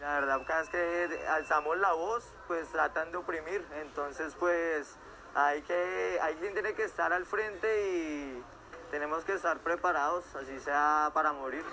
La 0.00 0.20
verdad, 0.20 0.42
cada 0.46 0.60
vez 0.60 0.70
que 0.70 1.26
alzamos 1.28 1.78
la 1.78 1.92
voz, 1.92 2.24
pues 2.48 2.68
tratan 2.70 3.12
de 3.12 3.16
oprimir. 3.16 3.66
Entonces, 3.80 4.34
pues 4.38 4.96
hay 5.34 5.62
que, 5.62 6.18
alguien 6.20 6.52
tiene 6.52 6.74
que 6.74 6.84
estar 6.84 7.12
al 7.12 7.24
frente 7.24 7.88
y 7.88 8.44
tenemos 8.90 9.24
que 9.24 9.34
estar 9.34 9.58
preparados, 9.58 10.24
así 10.34 10.58
sea 10.60 11.10
para 11.14 11.32
morir. 11.32 11.64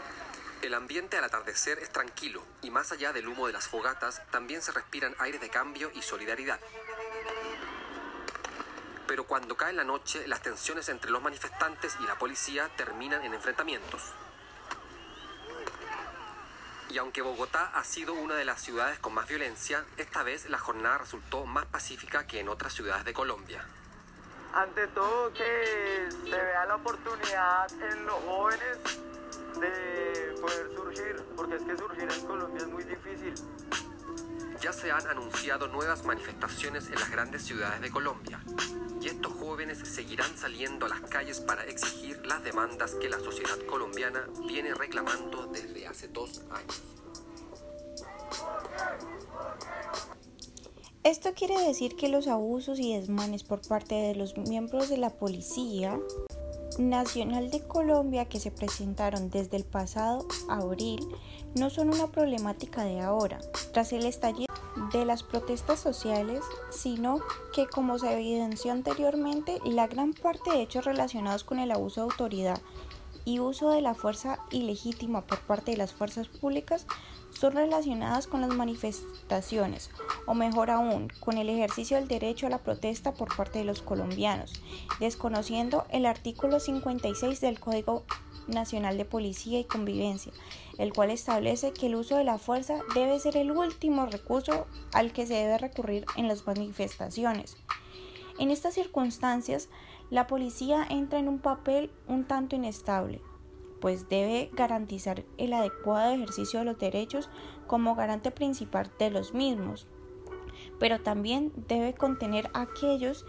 El 0.62 0.74
ambiente 0.74 1.18
al 1.18 1.24
atardecer 1.26 1.80
es 1.80 1.90
tranquilo 1.90 2.42
y 2.62 2.72
más 2.72 2.92
allá 2.92 3.12
del 3.12 3.28
humo 3.28 3.48
de 3.48 3.54
las 3.54 3.68
fogatas 3.68 4.22
también 4.32 4.62
se 4.62 4.72
respiran 4.72 5.16
aires 5.20 5.42
de 5.42 5.50
cambio 5.50 5.92
y 5.94 6.02
solidaridad. 6.02 6.60
Pero 9.08 9.26
cuando 9.26 9.58
cae 9.58 9.74
la 9.74 9.84
noche, 9.84 10.26
las 10.28 10.42
tensiones 10.42 10.88
entre 10.90 11.12
los 11.12 11.22
manifestantes 11.22 11.98
y 12.00 12.04
la 12.04 12.18
policía 12.18 12.70
terminan 12.78 13.24
en 13.24 13.34
enfrentamientos. 13.34 14.02
Y 16.90 16.98
aunque 16.98 17.22
Bogotá 17.22 17.72
ha 17.74 17.84
sido 17.84 18.14
una 18.14 18.36
de 18.36 18.46
las 18.46 18.62
ciudades 18.62 19.00
con 19.00 19.14
más 19.14 19.28
violencia, 19.28 19.84
esta 19.98 20.24
vez 20.24 20.48
la 20.50 20.60
jornada 20.60 21.00
resultó 21.00 21.46
más 21.46 21.66
pacífica 21.66 22.26
que 22.26 22.40
en 22.40 22.50
otras 22.50 22.74
ciudades 22.74 23.04
de 23.04 23.14
Colombia. 23.14 23.66
Ante 24.54 24.88
todo 24.90 25.34
que 25.34 26.10
se 26.12 26.30
vea 26.30 26.66
la 26.68 26.76
oportunidad 26.76 27.72
en 27.72 28.06
los 28.06 28.16
jóvenes 28.24 28.78
de 29.60 30.36
poder 30.40 30.76
surgir, 30.76 31.24
porque 31.36 31.56
es 31.56 31.64
que 31.64 31.76
surgir 31.76 32.12
en 32.12 32.28
Colombia 32.28 32.58
es 32.60 32.68
muy 32.68 32.84
difícil. 32.84 33.34
Ya 34.62 34.72
se 34.72 34.92
han 34.92 35.08
anunciado 35.08 35.68
nuevas 35.68 36.06
manifestaciones 36.06 36.88
en 36.88 36.96
las 36.96 37.10
grandes 37.10 37.42
ciudades 37.42 37.82
de 37.82 37.90
Colombia 37.90 38.42
y 39.02 39.08
estos 39.08 39.34
jóvenes 39.34 39.80
seguirán 39.80 40.38
saliendo 40.38 40.86
a 40.86 40.90
las 40.90 41.02
calles 41.02 41.42
para 41.42 41.66
exigir 41.66 42.24
las 42.26 42.44
demandas 42.44 42.94
que 42.96 43.10
la 43.10 43.20
sociedad 43.20 43.58
colombiana 43.68 44.28
viene 44.48 44.74
reclamando 44.76 45.48
desde 45.48 45.88
hace 45.88 46.10
dos 46.10 46.42
años. 46.52 46.82
Esto 51.04 51.34
quiere 51.34 51.60
decir 51.60 51.98
que 51.98 52.08
los 52.08 52.30
abusos 52.30 52.80
y 52.80 52.96
desmanes 52.96 53.44
por 53.44 53.62
parte 53.62 53.94
de 53.94 54.16
los 54.16 54.38
miembros 54.38 54.88
de 54.88 54.96
la 54.96 55.10
Policía 55.10 56.00
Nacional 56.80 57.52
de 57.52 57.62
Colombia 57.62 58.30
que 58.30 58.40
se 58.40 58.52
presentaron 58.52 59.30
desde 59.30 59.58
el 59.58 59.66
pasado 59.66 60.26
abril 60.48 61.06
no 61.56 61.70
son 61.70 61.90
una 61.90 62.08
problemática 62.08 62.86
de 62.86 63.02
ahora, 63.02 63.42
tras 63.74 63.92
el 63.92 64.06
estallido 64.06 64.48
de 64.94 65.04
las 65.04 65.24
protestas 65.24 65.82
sociales, 65.82 66.42
sino 66.72 67.20
que, 67.54 67.68
como 67.68 68.00
se 68.00 68.14
evidenció 68.14 68.72
anteriormente, 68.72 69.60
la 69.66 69.88
gran 69.88 70.14
parte 70.14 70.52
de 70.52 70.62
hechos 70.62 70.86
relacionados 70.86 71.44
con 71.44 71.60
el 71.60 71.72
abuso 71.72 72.00
de 72.00 72.12
autoridad 72.12 72.62
y 73.26 73.40
uso 73.40 73.72
de 73.72 73.82
la 73.82 73.94
fuerza 73.94 74.40
ilegítima 74.52 75.22
por 75.22 75.42
parte 75.42 75.72
de 75.72 75.78
las 75.78 75.92
fuerzas 75.92 76.30
públicas 76.30 76.88
son 77.44 77.56
relacionadas 77.56 78.26
con 78.26 78.40
las 78.40 78.52
manifestaciones, 78.52 79.90
o 80.26 80.34
mejor 80.34 80.72
aún, 80.72 81.10
con 81.20 81.38
el 81.38 81.50
ejercicio 81.50 81.98
del 81.98 82.08
derecho 82.08 82.48
a 82.48 82.50
la 82.50 82.64
protesta 82.64 83.14
por 83.14 83.36
parte 83.36 83.60
de 83.60 83.66
los 83.66 83.82
colombianos, 83.82 84.54
desconociendo 85.02 85.86
el 85.90 86.06
artículo 86.06 86.62
56 86.62 87.42
del 87.42 87.60
Código 87.60 88.06
Nacional 88.48 88.98
de 88.98 89.04
Policía 89.04 89.60
y 89.60 89.66
Convivencia, 89.66 90.32
el 90.78 90.94
cual 90.94 91.12
establece 91.12 91.74
que 91.74 91.88
el 91.88 91.96
uso 91.96 92.16
de 92.16 92.24
la 92.24 92.38
fuerza 92.38 92.80
debe 92.96 93.20
ser 93.20 93.36
el 93.36 93.52
último 93.52 94.06
recurso 94.06 94.66
al 94.94 95.12
que 95.12 95.28
se 95.28 95.34
debe 95.34 95.58
recurrir 95.58 96.06
en 96.16 96.30
las 96.30 96.48
manifestaciones. 96.48 97.58
En 98.40 98.52
estas 98.52 98.76
circunstancias, 98.76 99.68
la 100.10 100.28
policía 100.28 100.88
entra 100.90 101.20
en 101.20 101.28
un 101.28 101.40
papel 101.40 101.92
un 102.08 102.24
tanto 102.24 102.56
inestable, 102.56 103.20
pues 103.84 104.08
debe 104.08 104.50
garantizar 104.54 105.26
el 105.38 105.52
adecuado 105.52 106.14
ejercicio 106.14 106.60
de 106.60 106.64
los 106.64 106.80
derechos 106.80 107.30
como 107.68 107.96
garante 107.96 108.32
principal 108.32 108.90
de 108.98 109.12
los 109.12 109.34
mismos, 109.34 109.88
pero 110.80 111.02
también 111.02 111.52
debe 111.68 111.94
contener 111.94 112.50
a 112.54 112.62
aquellos 112.62 113.26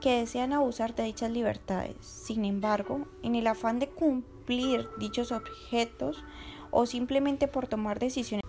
que 0.00 0.20
desean 0.20 0.52
abusar 0.52 0.94
de 0.94 1.02
dichas 1.02 1.32
libertades. 1.32 1.96
Sin 2.02 2.44
embargo, 2.44 3.08
en 3.24 3.34
el 3.34 3.48
afán 3.48 3.80
de 3.80 3.88
cumplir 3.88 4.88
dichos 5.00 5.32
objetos 5.32 6.22
o 6.70 6.86
simplemente 6.86 7.48
por 7.48 7.66
tomar 7.66 7.98
decisiones 7.98 8.44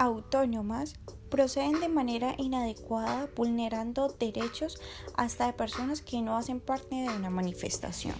autónomas, 0.00 0.94
proceden 1.30 1.78
de 1.78 1.88
manera 1.88 2.34
inadecuada 2.38 3.28
vulnerando 3.36 4.08
derechos 4.18 4.80
hasta 5.16 5.46
de 5.46 5.52
personas 5.52 6.02
que 6.02 6.22
no 6.22 6.36
hacen 6.36 6.58
parte 6.58 6.96
de 6.96 7.08
una 7.08 7.30
manifestación. 7.30 8.16